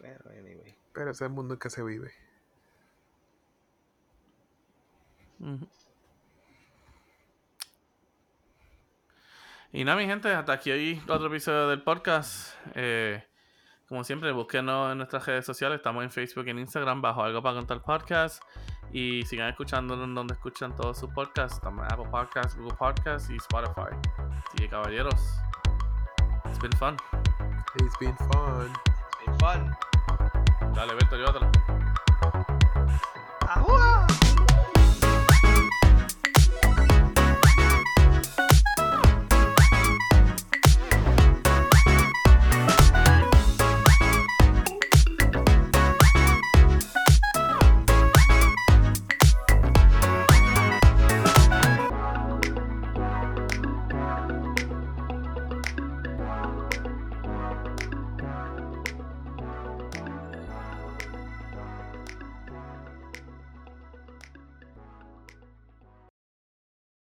[0.00, 0.74] Pero, anyway.
[0.92, 2.12] Pero ese es el mundo en que se vive.
[5.40, 5.66] Ujú.
[9.72, 12.56] Y nada, mi gente, hasta aquí hoy otro episodio del podcast.
[12.74, 13.22] Eh,
[13.88, 15.76] como siempre, búsquenos en nuestras redes sociales.
[15.76, 18.42] Estamos en Facebook y en Instagram bajo algo para contar podcast.
[18.92, 21.60] Y sigan escuchándonos donde escuchan todos sus podcasts.
[21.60, 23.94] También Apple Podcasts, Google Podcasts y Spotify.
[24.18, 25.38] Así que caballeros,
[26.46, 26.96] it's been fun.
[27.76, 28.72] It's been fun.
[28.72, 30.74] It's been fun.
[30.74, 31.48] Dale, Beto, llévatelo.
[33.46, 34.06] ¡Ajua!